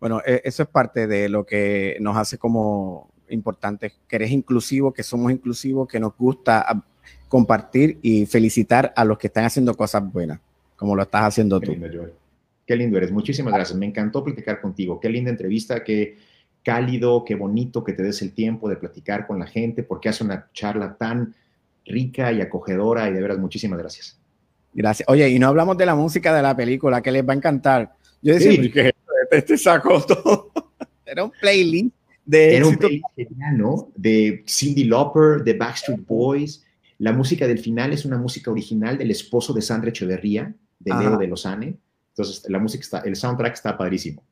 Bueno, 0.01 0.23
e, 0.25 0.41
eso 0.43 0.63
es 0.63 0.69
parte 0.71 1.07
de 1.07 1.29
lo 1.29 1.45
que 1.45 1.99
nos 2.01 2.17
hace 2.17 2.39
como 2.39 3.13
importante, 3.29 3.93
que 4.09 4.17
eres 4.17 4.31
inclusivo, 4.31 4.95
que 4.95 5.03
somos 5.03 5.31
inclusivos, 5.33 5.87
que 5.87 6.01
nos 6.01 6.17
gusta 6.17 6.65
ah, 6.67 6.83
compartir 7.29 7.99
y 8.01 8.25
felicitar 8.25 8.91
a 8.97 9.05
los 9.05 9.19
que 9.19 9.27
están 9.27 9.45
haciendo 9.45 9.75
cosas 9.75 10.11
buenas, 10.11 10.41
como 10.77 10.97
lo 10.97 11.03
estás 11.03 11.25
haciendo 11.25 11.61
tú. 11.61 11.77
Qué 12.67 12.75
lindo 12.75 12.97
eres. 12.97 13.13
Muchísimas 13.13 13.53
gracias. 13.53 13.79
Me 13.79 13.85
encantó 13.85 14.25
platicar 14.25 14.63
contigo. 14.63 14.99
Qué 14.99 15.11
linda 15.11 15.31
entrevista. 15.31 15.85
Qué, 15.85 16.17
cálido, 16.65 17.25
qué 17.25 17.35
bonito 17.35 17.85
que 17.85 17.93
te 17.93 18.03
des 18.03 18.23
el 18.23 18.33
tiempo 18.33 18.69
de 18.69 18.77
platicar 18.77 19.27
con 19.27 19.39
la 19.39 19.47
gente, 19.47 19.83
porque 19.83 20.09
hace 20.09 20.25
una 20.25 20.49
charla 20.53 20.97
tan 20.97 21.35
rica 21.85 22.33
y 22.33 22.41
acogedora 22.41 23.09
y 23.09 23.13
de 23.13 23.21
veras 23.21 23.39
muchísimas 23.39 23.79
gracias. 23.79 24.19
Gracias. 24.73 25.09
Oye, 25.09 25.29
y 25.29 25.39
no 25.39 25.49
hablamos 25.49 25.77
de 25.77 25.87
la 25.87 25.95
música 25.95 26.35
de 26.35 26.43
la 26.43 26.57
película, 26.57 27.01
que 27.03 27.13
les 27.13 27.27
va 27.27 27.33
a 27.33 27.37
encantar. 27.37 27.95
Yo 28.23 28.35
decía, 28.35 28.51
sí. 28.51 28.71
que 28.71 28.93
este 29.31 29.57
sacó 29.57 30.03
todo. 30.03 30.51
Era 31.07 31.25
un 31.25 31.33
playlist 31.41 31.95
de 32.25 32.57
Era 32.57 32.67
un 32.67 32.77
playlist 32.77 33.05
genial, 33.15 33.59
¿no? 33.59 33.93
De 33.95 34.43
Cindy 34.49 34.85
Lauper, 34.85 35.45
de 35.45 35.55
Backstreet 35.55 36.05
Boys. 36.07 36.65
La 36.99 37.13
música 37.13 37.47
del 37.47 37.59
final 37.59 37.93
es 37.93 38.05
una 38.05 38.19
música 38.19 38.51
original 38.51 38.97
del 38.97 39.11
esposo 39.11 39.53
de 39.53 39.63
Sandra 39.63 39.91
Echeverría, 39.91 40.55
de. 40.79 40.95
Leo 40.95 41.19
de 41.19 41.27
Lozane. 41.27 41.77
Entonces, 42.09 42.49
la 42.49 42.59
música 42.59 42.83
está, 42.83 42.99
el 43.01 43.17
soundtrack 43.17 43.55
está 43.55 43.77
padrísimo. 43.77 44.23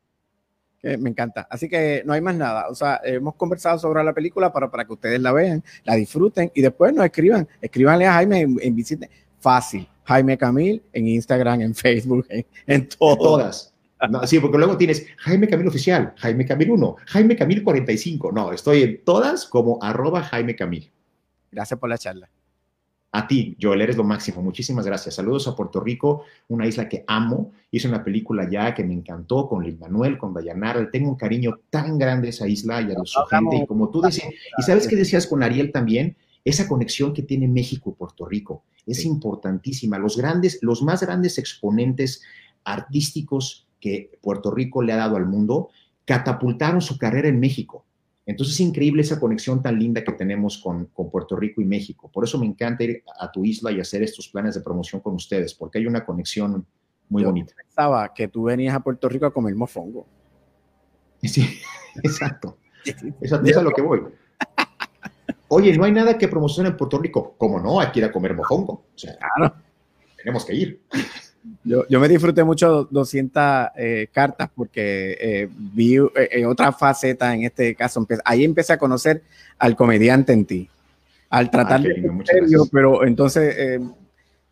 Eh, 0.83 0.97
me 0.97 1.11
encanta. 1.11 1.47
Así 1.49 1.68
que 1.68 2.03
no 2.05 2.12
hay 2.12 2.21
más 2.21 2.35
nada. 2.35 2.68
O 2.68 2.75
sea, 2.75 3.01
hemos 3.05 3.37
conversado 3.37 3.79
sobre 3.79 4.03
la 4.03 4.12
película 4.12 4.53
para, 4.53 4.71
para 4.71 4.85
que 4.85 4.92
ustedes 4.92 5.21
la 5.21 5.33
vean, 5.33 5.62
la 5.85 5.95
disfruten 5.95 6.51
y 6.55 6.61
después 6.61 6.92
nos 6.92 7.05
escriban. 7.05 7.47
Escríbanle 7.61 8.07
a 8.07 8.14
Jaime 8.14 8.40
en, 8.40 8.57
en 8.61 8.75
visite. 8.75 9.09
Fácil. 9.38 9.88
Jaime 10.05 10.37
Camil 10.37 10.83
en 10.92 11.07
Instagram, 11.07 11.61
en 11.61 11.75
Facebook, 11.75 12.27
en, 12.29 12.45
en 12.66 12.88
todo. 12.88 13.16
todas. 13.16 13.73
No, 14.11 14.27
sí, 14.27 14.40
porque 14.40 14.59
luego 14.59 14.77
tienes 14.77 15.07
Jaime 15.18 15.47
Camil 15.49 15.68
Oficial, 15.68 16.12
Jaime 16.16 16.45
Camil 16.45 16.73
1, 16.73 16.97
Jaime 17.07 17.37
Camil 17.37 17.62
45. 17.62 18.33
No, 18.33 18.53
estoy 18.53 18.83
en 18.83 19.05
todas 19.05 19.47
como 19.47 19.79
arroba 19.81 20.23
Jaime 20.25 20.57
Camil. 20.57 20.90
Gracias 21.53 21.79
por 21.79 21.88
la 21.88 21.99
charla. 21.99 22.29
A 23.14 23.29
ti, 23.29 23.57
Joel, 23.61 23.83
eres 23.83 23.98
lo 23.98 24.05
máximo. 24.05 24.40
Muchísimas 24.40 24.87
gracias. 24.87 25.16
Saludos 25.16 25.46
a 25.46 25.55
Puerto 25.55 25.81
Rico, 25.81 26.22
una 26.48 26.66
isla 26.66 26.88
que 26.88 27.05
amo. 27.07 27.53
Hice 27.70 27.87
una 27.87 28.03
película 28.03 28.48
ya 28.51 28.75
que 28.75 28.85
me 28.85 28.94
encantó 28.94 29.48
con 29.48 29.62
Lin 29.62 29.79
Manuel, 29.79 30.16
con 30.16 30.33
Dayanara. 30.33 30.90
Tengo 30.90 31.11
un 31.11 31.16
cariño 31.16 31.61
tan 31.68 31.98
grande 31.98 32.29
a 32.29 32.31
esa 32.31 32.48
isla 32.48 32.81
y 32.81 32.90
a 32.90 32.96
su 33.05 33.20
gente. 33.25 33.57
Y 33.57 33.66
como 33.66 33.90
tú 33.90 34.01
dices, 34.01 34.25
y 34.57 34.62
sabes 34.62 34.88
qué 34.88 34.96
decías 34.96 35.27
con 35.27 35.42
Ariel 35.42 35.72
también, 35.72 36.16
esa 36.42 36.66
conexión 36.66 37.12
que 37.12 37.22
tiene 37.22 37.48
México 37.48 37.90
y 37.90 37.98
Puerto 37.98 38.25
Rico 38.27 38.64
es 38.87 39.03
sí. 39.03 39.09
importantísima. 39.09 39.98
Los 39.98 40.16
grandes, 40.16 40.59
los 40.62 40.83
más 40.83 41.03
grandes 41.03 41.37
exponentes 41.37 42.22
artísticos 42.64 43.66
que 43.79 44.18
Puerto 44.22 44.51
Rico 44.51 44.81
le 44.81 44.94
ha 44.94 44.96
dado 44.96 45.16
al 45.16 45.27
mundo 45.27 45.68
catapultaron 46.07 46.81
su 46.81 46.96
carrera 46.98 47.29
en 47.29 47.40
México. 47.40 47.85
Entonces 48.24 48.54
es 48.54 48.61
increíble 48.61 49.02
esa 49.02 49.18
conexión 49.18 49.62
tan 49.62 49.78
linda 49.78 50.04
que 50.04 50.12
tenemos 50.12 50.58
con, 50.58 50.87
con, 50.87 51.11
Puerto 51.11 51.35
Rico 51.35 51.61
y 51.61 51.64
México. 51.64 52.11
Por 52.12 52.24
eso 52.24 52.38
me 52.38 52.46
encanta 52.46 52.85
ir 52.85 53.02
a 53.18 53.30
tu 53.32 53.44
isla 53.44 53.72
y 53.72 53.80
hacer 53.80 54.02
estos 54.02 54.28
planes 54.28 54.54
de 54.54 54.61
promoción 54.61 55.00
con 55.00 55.14
ustedes, 55.14 55.54
porque 55.54 55.78
hay 55.78 55.87
una 55.87 56.04
conexión 56.04 56.64
muy 57.08 57.22
Yo 57.22 57.28
bonita. 57.28 57.54
Pensaba 57.56 58.12
que 58.14 58.28
tú 58.28 58.44
venías 58.44 58.74
a 58.74 58.80
Puerto 58.80 59.08
Rico 59.08 59.26
a 59.26 59.32
comer 59.32 59.54
mofongo. 59.54 60.06
Sí, 61.24 61.46
exacto. 62.02 62.58
Eso, 63.20 63.40
es 63.44 63.56
a 63.56 63.62
lo 63.62 63.70
que 63.70 63.80
voy. 63.80 64.00
Oye, 65.46 65.76
no 65.76 65.85
hay 65.85 65.92
nada 65.92 66.18
que 66.18 66.26
promocionar 66.26 66.72
en 66.72 66.76
Puerto 66.76 66.98
Rico. 66.98 67.37
¿Cómo 67.38 67.61
no? 67.61 67.78
Hay 67.78 67.92
que 67.92 68.00
ir 68.00 68.06
a 68.06 68.11
comer 68.11 68.35
mofongo. 68.35 68.72
O 68.72 68.98
sea, 68.98 69.16
claro. 69.37 69.54
tenemos 70.16 70.44
que 70.44 70.54
ir. 70.54 70.82
Yo, 71.64 71.85
yo, 71.88 71.98
me 71.98 72.09
disfruté 72.09 72.44
mucho 72.44 72.85
200 72.90 73.68
eh, 73.76 74.09
cartas 74.12 74.48
porque 74.55 75.16
eh, 75.20 75.48
vi 75.52 75.96
eh, 75.96 76.46
otra 76.46 76.72
faceta 76.72 77.35
en 77.35 77.44
este 77.44 77.74
caso. 77.74 78.07
Ahí 78.24 78.44
empecé 78.44 78.72
a 78.74 78.78
conocer 78.78 79.22
al 79.59 79.74
comediante 79.74 80.33
en 80.33 80.44
ti, 80.44 80.68
al 81.31 81.50
tratar 81.50 81.81
ah, 81.81 81.83
de 81.83 81.94
lindo, 81.94 82.24
serio, 82.24 82.68
pero 82.70 83.05
entonces 83.05 83.55
eh, 83.57 83.81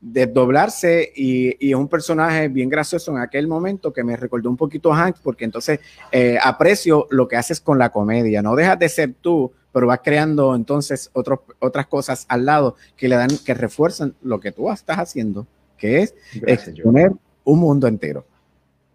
desdoblarse 0.01 1.13
y, 1.15 1.57
y, 1.65 1.71
es 1.71 1.77
un 1.77 1.89
personaje 1.89 2.49
bien 2.49 2.71
gracioso 2.71 3.13
en 3.13 3.19
aquel 3.19 3.47
momento 3.47 3.93
que 3.93 4.03
me 4.03 4.17
recordó 4.17 4.49
un 4.49 4.57
poquito 4.57 4.93
a 4.93 4.97
Hank 4.97 5.17
porque 5.23 5.45
entonces 5.45 5.81
eh, 6.11 6.39
aprecio 6.43 7.07
lo 7.11 7.29
que 7.29 7.37
haces 7.37 7.61
con 7.61 7.79
la 7.79 7.91
comedia. 7.91 8.41
No 8.41 8.57
dejas 8.57 8.79
de 8.79 8.89
ser 8.89 9.15
tú, 9.21 9.53
pero 9.73 9.87
vas 9.87 10.01
creando 10.03 10.55
entonces 10.55 11.11
otros, 11.13 11.41
otras 11.59 11.87
cosas 11.87 12.25
al 12.29 12.47
lado 12.47 12.77
que 12.97 13.09
le 13.09 13.17
dan, 13.17 13.31
que 13.45 13.53
refuerzan 13.55 14.15
lo 14.23 14.41
que 14.41 14.53
tú 14.53 14.71
estás 14.71 14.99
haciendo 14.99 15.47
que 15.81 16.03
es 16.03 16.15
gracias, 16.35 16.69
exponer 16.69 17.11
un 17.43 17.59
mundo 17.59 17.89
entero. 17.89 18.25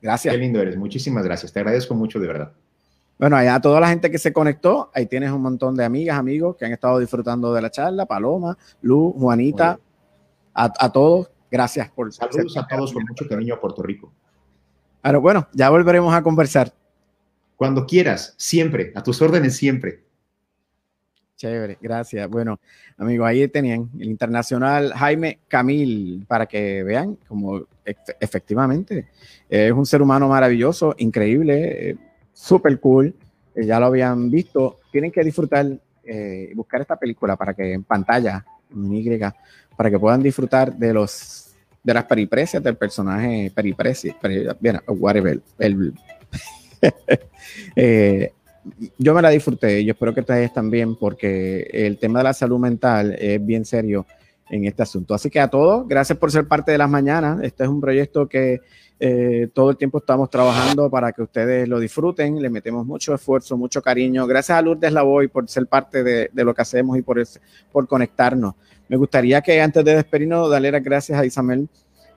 Gracias. 0.02 0.34
Qué 0.34 0.40
lindo 0.40 0.62
eres. 0.62 0.78
Muchísimas 0.78 1.26
gracias. 1.26 1.52
Te 1.52 1.60
agradezco 1.60 1.96
mucho, 1.96 2.20
de 2.20 2.28
verdad. 2.28 2.54
Bueno, 3.18 3.36
allá 3.36 3.56
a 3.56 3.62
toda 3.62 3.80
la 3.80 3.90
gente 3.90 4.12
que 4.12 4.18
se 4.18 4.32
conectó, 4.32 4.92
ahí 4.94 5.08
tienes 5.08 5.32
un 5.32 5.42
montón 5.42 5.76
de 5.76 5.84
amigas, 5.84 6.18
amigos 6.18 6.56
que 6.58 6.66
han 6.66 6.72
estado 6.72 7.00
disfrutando 7.00 7.54
de 7.54 7.62
la 7.62 7.72
charla. 7.72 8.06
Paloma, 8.06 8.58
Lu, 8.82 9.14
Juanita, 9.18 9.80
a, 10.54 10.74
a, 10.78 10.92
todos, 10.92 11.32
gracias 11.50 11.90
por 11.90 12.14
Saludos 12.14 12.56
a 12.56 12.68
todos 12.68 12.94
con 12.94 13.04
mucho 13.04 13.28
cariño 13.28 13.56
a 13.56 13.60
Puerto 13.60 13.82
Rico. 13.82 14.14
Pero 15.02 15.22
bueno, 15.22 15.48
ya 15.54 15.70
volveremos 15.70 16.14
a 16.14 16.22
conversar. 16.22 16.72
Cuando 17.56 17.86
quieras, 17.86 18.36
siempre, 18.38 18.92
a 18.96 19.02
tus 19.02 19.22
órdenes 19.22 19.56
siempre. 19.56 20.05
Chévere, 21.38 21.78
gracias. 21.82 22.30
Bueno, 22.30 22.60
amigos, 22.98 23.28
ahí 23.28 23.48
tenían 23.50 23.90
el 24.00 24.10
internacional 24.10 24.94
Jaime 24.94 25.40
Camil, 25.48 26.26
para 26.28 26.46
que 26.46 26.84
vean 26.84 27.18
como 27.28 27.68
efectivamente 28.20 29.08
es 29.50 29.72
un 29.72 29.86
ser 29.86 30.02
humano 30.02 30.28
maravilloso, 30.28 30.96
increíble, 30.98 31.90
eh, 31.90 31.96
súper 32.34 32.80
cool. 32.80 33.14
Eh, 33.56 33.66
ya 33.66 33.80
lo 33.80 33.88
habían 33.88 34.30
visto. 34.30 34.80
Tienen 34.92 35.12
que 35.12 35.24
disfrutar 35.24 35.66
y 35.66 35.80
eh, 36.06 36.52
buscar 36.56 36.82
esta 36.82 36.98
película 36.98 37.36
para 37.36 37.54
que 37.54 37.74
en 37.74 37.84
pantalla, 37.84 38.46
en 38.72 38.94
Y, 38.94 39.20
para 39.76 39.90
que 39.90 40.00
puedan 40.00 40.22
disfrutar 40.22 40.76
de 40.76 40.94
los 40.94 41.42
de 41.84 41.94
las 41.94 42.06
periprecias 42.06 42.64
del 42.64 42.78
personaje 42.78 43.52
periprecias, 43.54 44.16
peri, 44.16 44.48
whatever, 44.88 45.40
eh, 47.76 48.34
yo 48.98 49.14
me 49.14 49.22
la 49.22 49.30
disfruté, 49.30 49.84
yo 49.84 49.92
espero 49.92 50.14
que 50.14 50.22
ustedes 50.22 50.54
también, 50.54 50.96
porque 50.96 51.70
el 51.72 51.98
tema 51.98 52.20
de 52.20 52.24
la 52.24 52.34
salud 52.34 52.60
mental 52.60 53.16
es 53.20 53.44
bien 53.46 53.66
serio 53.66 54.06
en 54.50 54.66
este 54.66 54.84
asunto. 54.84 55.14
Así 55.14 55.30
que 55.30 55.40
a 55.40 55.48
todos, 55.48 55.88
gracias 55.88 56.18
por 56.18 56.32
ser 56.32 56.48
parte 56.48 56.72
de 56.72 56.78
las 56.78 56.90
mañanas. 56.90 57.40
Este 57.44 57.64
es 57.64 57.70
un 57.70 57.82
proyecto 57.82 58.28
que 58.28 58.62
eh, 59.00 59.50
todo 59.54 59.72
el 59.72 59.78
tiempo 59.78 59.98
estamos 59.98 60.30
trabajando 60.30 60.90
para 60.90 61.12
que 61.12 61.22
ustedes 61.22 61.68
lo 61.68 61.80
disfruten. 61.80 62.42
Le 62.42 62.50
metemos 62.50 62.86
mucho 62.86 63.14
esfuerzo, 63.14 63.58
mucho 63.58 63.82
cariño. 63.82 64.26
Gracias 64.28 64.58
a 64.58 64.62
Lourdes 64.62 64.92
Lavoy 64.92 65.28
por 65.28 65.48
ser 65.50 65.68
parte 65.68 66.04
de, 66.04 66.30
lo 66.34 66.54
que 66.54 66.62
hacemos 66.62 66.98
y 66.98 67.02
por, 67.02 67.22
por 67.72 67.88
conectarnos. 67.88 68.54
Me 68.88 68.98
gustaría 68.98 69.42
que 69.42 69.62
antes 69.62 69.84
de 69.84 69.96
despedirnos, 69.96 70.50
darle 70.50 70.72
las 70.72 70.84
gracias 70.84 71.20
a 71.20 71.26
Isabel 71.26 71.68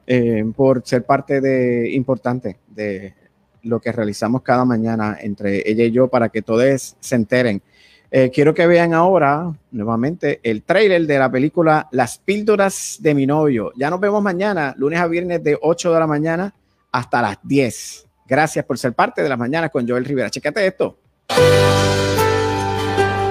eh, 0.07 0.45
por 0.55 0.87
ser 0.87 1.05
parte 1.05 1.41
de 1.41 1.91
importante 1.91 2.59
de 2.69 3.15
lo 3.63 3.81
que 3.81 3.93
realizamos 3.93 4.43
cada 4.43 4.65
mañana 4.65 5.19
entre 5.21 5.69
ella 5.69 5.85
y 5.85 5.91
yo 5.91 6.09
para 6.09 6.29
que 6.29 6.43
todos 6.43 6.97
se 6.99 7.15
enteren. 7.15 7.63
Eh, 8.11 8.31
quiero 8.33 8.55
que 8.55 8.67
vean 8.67 8.95
ahora 8.95 9.53
nuevamente 9.71 10.41
el 10.43 10.63
trailer 10.63 11.07
de 11.07 11.19
la 11.19 11.31
película 11.31 11.89
Las 11.93 12.19
píldoras 12.19 12.97
de 13.01 13.15
mi 13.15 13.27
novio. 13.27 13.73
Ya 13.77 13.91
nos 13.91 14.01
vemos 14.01 14.23
mañana, 14.23 14.75
lunes 14.79 14.99
a 14.99 15.07
viernes 15.07 15.45
de 15.45 15.59
8 15.61 15.93
de 15.93 16.01
la 16.01 16.07
mañana 16.07 16.55
hasta 16.91 17.21
las 17.21 17.37
10. 17.43 18.07
Gracias 18.27 18.65
por 18.65 18.79
ser 18.79 18.95
parte 18.95 19.23
de 19.23 19.29
las 19.29 19.39
mañanas 19.39 19.71
con 19.71 19.87
Joel 19.87 20.05
Rivera. 20.05 20.31
Chécate 20.31 20.67
esto. 20.67 20.99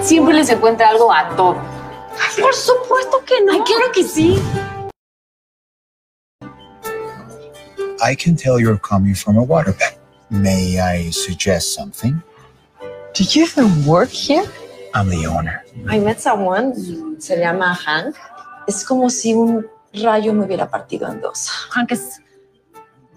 Siempre 0.02 0.36
les 0.36 0.50
encuentra 0.50 0.90
algo 0.90 1.12
a 1.12 1.36
todo. 1.36 1.56
Por 2.40 2.54
supuesto 2.54 3.24
que 3.26 3.44
no. 3.44 3.54
Ay, 3.54 3.62
claro 3.66 3.92
que 3.94 4.04
sí. 4.04 4.40
I 8.00 8.16
can 8.16 8.36
tell 8.36 8.60
you're 8.60 8.80
coming 8.80 9.16
from 9.16 9.38
a 9.38 9.42
waterbed. 9.42 9.98
May 10.30 10.80
I 10.80 11.12
suggest 11.12 11.74
something? 11.74 12.22
Do 13.14 13.24
you 13.24 13.46
even 13.46 13.86
work 13.86 14.10
here? 14.10 14.44
I'm 14.94 15.10
the 15.10 15.26
owner. 15.26 15.64
I 15.88 16.00
met 16.00 16.20
someone, 16.20 16.74
se 17.20 17.38
llama 17.38 17.74
Hank. 17.74 18.16
Es 18.68 18.84
como 18.84 19.10
si 19.10 19.34
un 19.34 19.66
rayo 19.94 20.34
me 20.34 20.46
hubiera 20.46 20.70
partido 20.70 21.10
en 21.10 21.22
dos. 21.22 21.50
Hank 21.72 21.92
es, 21.94 22.22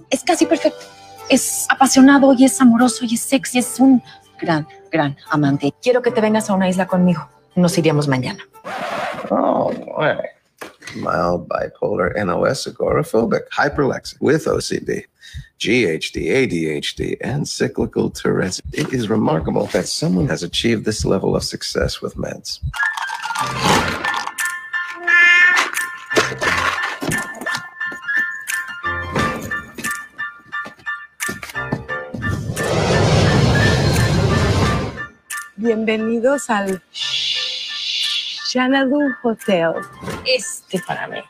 es 0.09 0.23
casi 0.23 0.47
perfecto. 0.47 0.87
Es 1.29 1.67
apasionado 1.69 2.33
y 2.33 2.45
es 2.45 2.61
amoroso 2.61 3.05
y 3.05 3.15
es 3.15 3.21
sexy. 3.21 3.59
Es 3.59 3.81
un 3.81 4.03
gran, 4.41 4.67
gran 4.93 5.17
amante. 5.31 5.75
Quiero 5.83 6.03
que 6.03 6.13
te 6.13 6.21
vengas 6.21 6.49
a 6.49 6.55
una 6.55 6.69
isla 6.69 6.87
conmigo. 6.87 7.29
Nos 7.57 7.77
iríamos 7.77 8.07
mañana. 8.07 8.45
Oh, 9.31 9.73
boy. 9.73 10.17
Mild 10.95 11.49
bipolar, 11.49 12.15
NOS, 12.25 12.67
agoraphobic, 12.69 13.49
hyperlexic 13.51 14.21
with 14.21 14.47
OCD. 14.47 15.07
GHD, 15.61 16.29
ADHD, 16.29 17.19
and 17.21 17.47
cyclical 17.47 18.09
Tourette's. 18.09 18.63
It 18.73 18.95
is 18.95 19.11
remarkable 19.11 19.67
that 19.67 19.87
someone 19.87 20.27
has 20.27 20.43
achieved 20.43 20.87
this 20.87 21.05
level 21.05 21.37
of 21.37 21.45
success 21.45 22.01
with 22.01 22.17
meds. 22.17 22.61
Bienvenidos 35.59 36.49
al 36.49 36.81
Xanadu 38.51 39.15
Hotel. 39.23 39.75
Este 40.27 40.81
para 40.87 41.07
mí. 41.07 41.23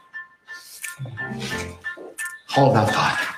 Hold 2.47 2.77
that 2.77 2.91
thought. 2.93 3.30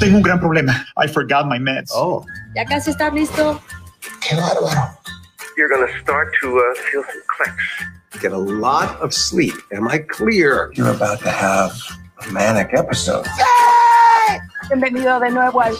Tengo 0.00 0.16
un 0.16 0.22
gran 0.22 0.40
problema. 0.40 0.86
I 0.96 1.06
forgot 1.06 1.46
my 1.46 1.58
meds. 1.58 1.90
Oh, 1.94 2.24
Ya 2.54 2.64
casi 2.64 2.90
está 2.90 3.10
listo. 3.12 3.60
Qué 4.20 4.36
bárbaro. 4.36 4.96
you're 5.56 5.68
going 5.68 5.86
to 5.86 6.00
start 6.00 6.32
to 6.40 6.58
uh, 6.58 6.74
feel 6.90 7.02
some 7.04 7.22
clicks. 7.28 8.22
Get 8.22 8.32
a 8.32 8.38
lot 8.38 8.98
of 9.00 9.12
sleep. 9.12 9.54
Am 9.72 9.88
I 9.88 9.98
clear? 9.98 10.72
You're 10.74 10.90
about 10.90 11.20
to 11.20 11.30
have 11.30 11.72
a 12.26 12.32
manic 12.32 12.72
episode. 12.72 13.26
Bienvenido 14.68 15.20
de 15.20 15.30
nuevo 15.30 15.60
al 15.60 15.74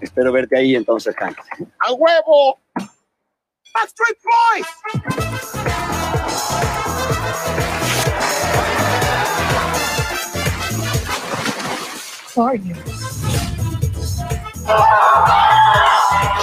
Espero 0.00 0.32
verte 0.32 0.58
ahí 0.58 0.74
entonces, 0.76 1.14
Hank. 1.16 1.38
¡A 1.80 1.92
huevo! 1.92 2.58
Backstreet 3.72 4.18
Boys! 4.22 5.71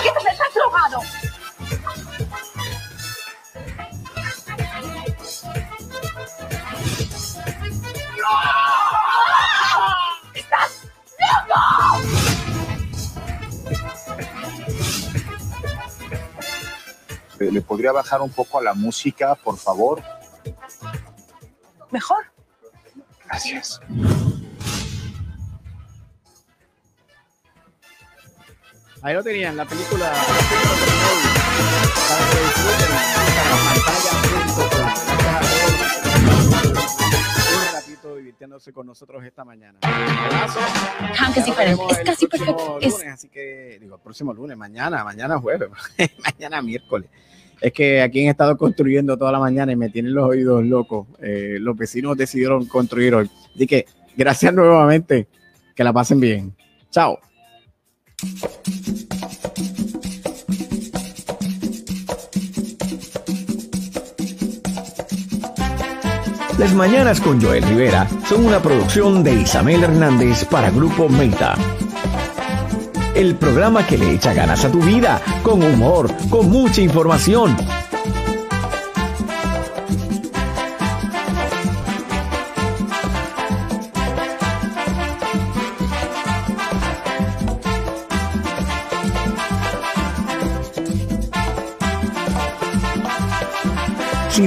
¡Estás 0.03 0.53
drogado! 0.53 1.01
Eh, 17.39 17.51
¿Le 17.51 17.61
podría 17.61 17.91
bajar 17.91 18.21
un 18.21 18.29
poco 18.31 18.59
a 18.59 18.61
la 18.61 18.75
música, 18.75 19.33
por 19.33 19.57
favor? 19.57 20.03
Mejor. 21.89 22.25
Gracias. 23.25 23.79
Ahí 29.01 29.13
lo 29.13 29.23
tenían, 29.23 29.55
la 29.55 29.65
película. 29.65 30.11
Un 37.55 37.73
ratito 37.73 38.15
divirtiéndose 38.17 38.73
con 38.73 38.87
nosotros 38.87 39.23
esta 39.23 39.45
mañana. 39.45 39.79
Hank 39.81 41.37
es 41.37 41.45
diferente. 41.45 41.83
Es 41.91 41.99
casi 41.99 42.27
perfecto. 42.27 42.77
Es 42.81 42.91
Lunes, 42.93 43.07
así 43.13 43.29
que, 43.29 43.77
digo, 43.79 43.95
el 43.95 44.01
próximo 44.01 44.33
lunes, 44.33 44.57
mañana, 44.57 45.03
mañana 45.05 45.39
jueves, 45.39 45.69
mañana 46.23 46.61
miércoles. 46.61 47.09
Es 47.61 47.71
que 47.71 48.01
aquí 48.01 48.23
han 48.23 48.29
estado 48.29 48.57
construyendo 48.57 49.17
toda 49.17 49.31
la 49.31 49.39
mañana 49.39 49.71
y 49.71 49.77
me 49.77 49.89
tienen 49.89 50.13
los 50.13 50.27
oídos 50.29 50.65
locos. 50.65 51.07
Eh, 51.21 51.57
los 51.59 51.77
vecinos 51.77 52.17
decidieron 52.17 52.65
construir 52.65 53.15
hoy. 53.15 53.29
Así 53.55 53.65
que, 53.65 53.85
gracias 54.17 54.53
nuevamente. 54.53 55.27
Que 55.73 55.83
la 55.85 55.93
pasen 55.93 56.19
bien. 56.19 56.53
Chao. 56.91 57.17
Las 66.59 66.73
Mañanas 66.73 67.21
con 67.21 67.41
Joel 67.41 67.63
Rivera 67.63 68.05
son 68.27 68.45
una 68.45 68.61
producción 68.61 69.23
de 69.23 69.33
Isabel 69.33 69.81
Hernández 69.81 70.43
para 70.43 70.69
Grupo 70.69 71.07
Meta. 71.07 71.55
El 73.15 73.35
programa 73.35 73.87
que 73.87 73.97
le 73.97 74.11
echa 74.11 74.33
ganas 74.33 74.65
a 74.65 74.69
tu 74.69 74.81
vida, 74.81 75.21
con 75.41 75.63
humor, 75.63 76.13
con 76.29 76.49
mucha 76.49 76.81
información. 76.81 77.55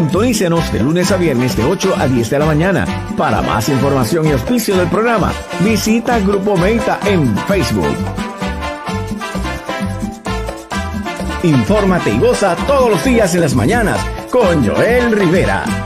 Sintonícenos 0.03 0.73
de 0.73 0.81
lunes 0.81 1.13
a 1.13 1.17
viernes 1.17 1.57
de 1.57 1.63
8 1.63 1.95
a 1.97 2.09
10 2.09 2.29
de 2.29 2.39
la 2.41 2.45
mañana. 2.45 2.85
Para 3.17 3.41
más 3.41 3.69
información 3.69 4.27
y 4.27 4.33
auspicio 4.33 4.77
del 4.77 4.89
programa, 4.89 5.33
visita 5.61 6.19
Grupo 6.19 6.57
Meta 6.57 6.99
en 7.07 7.37
Facebook. 7.47 7.97
Infórmate 11.45 12.11
y 12.11 12.19
goza 12.19 12.57
todos 12.67 12.91
los 12.91 13.05
días 13.05 13.33
en 13.37 13.43
las 13.43 13.55
mañanas 13.55 14.01
con 14.29 14.67
Joel 14.67 15.13
Rivera. 15.13 15.82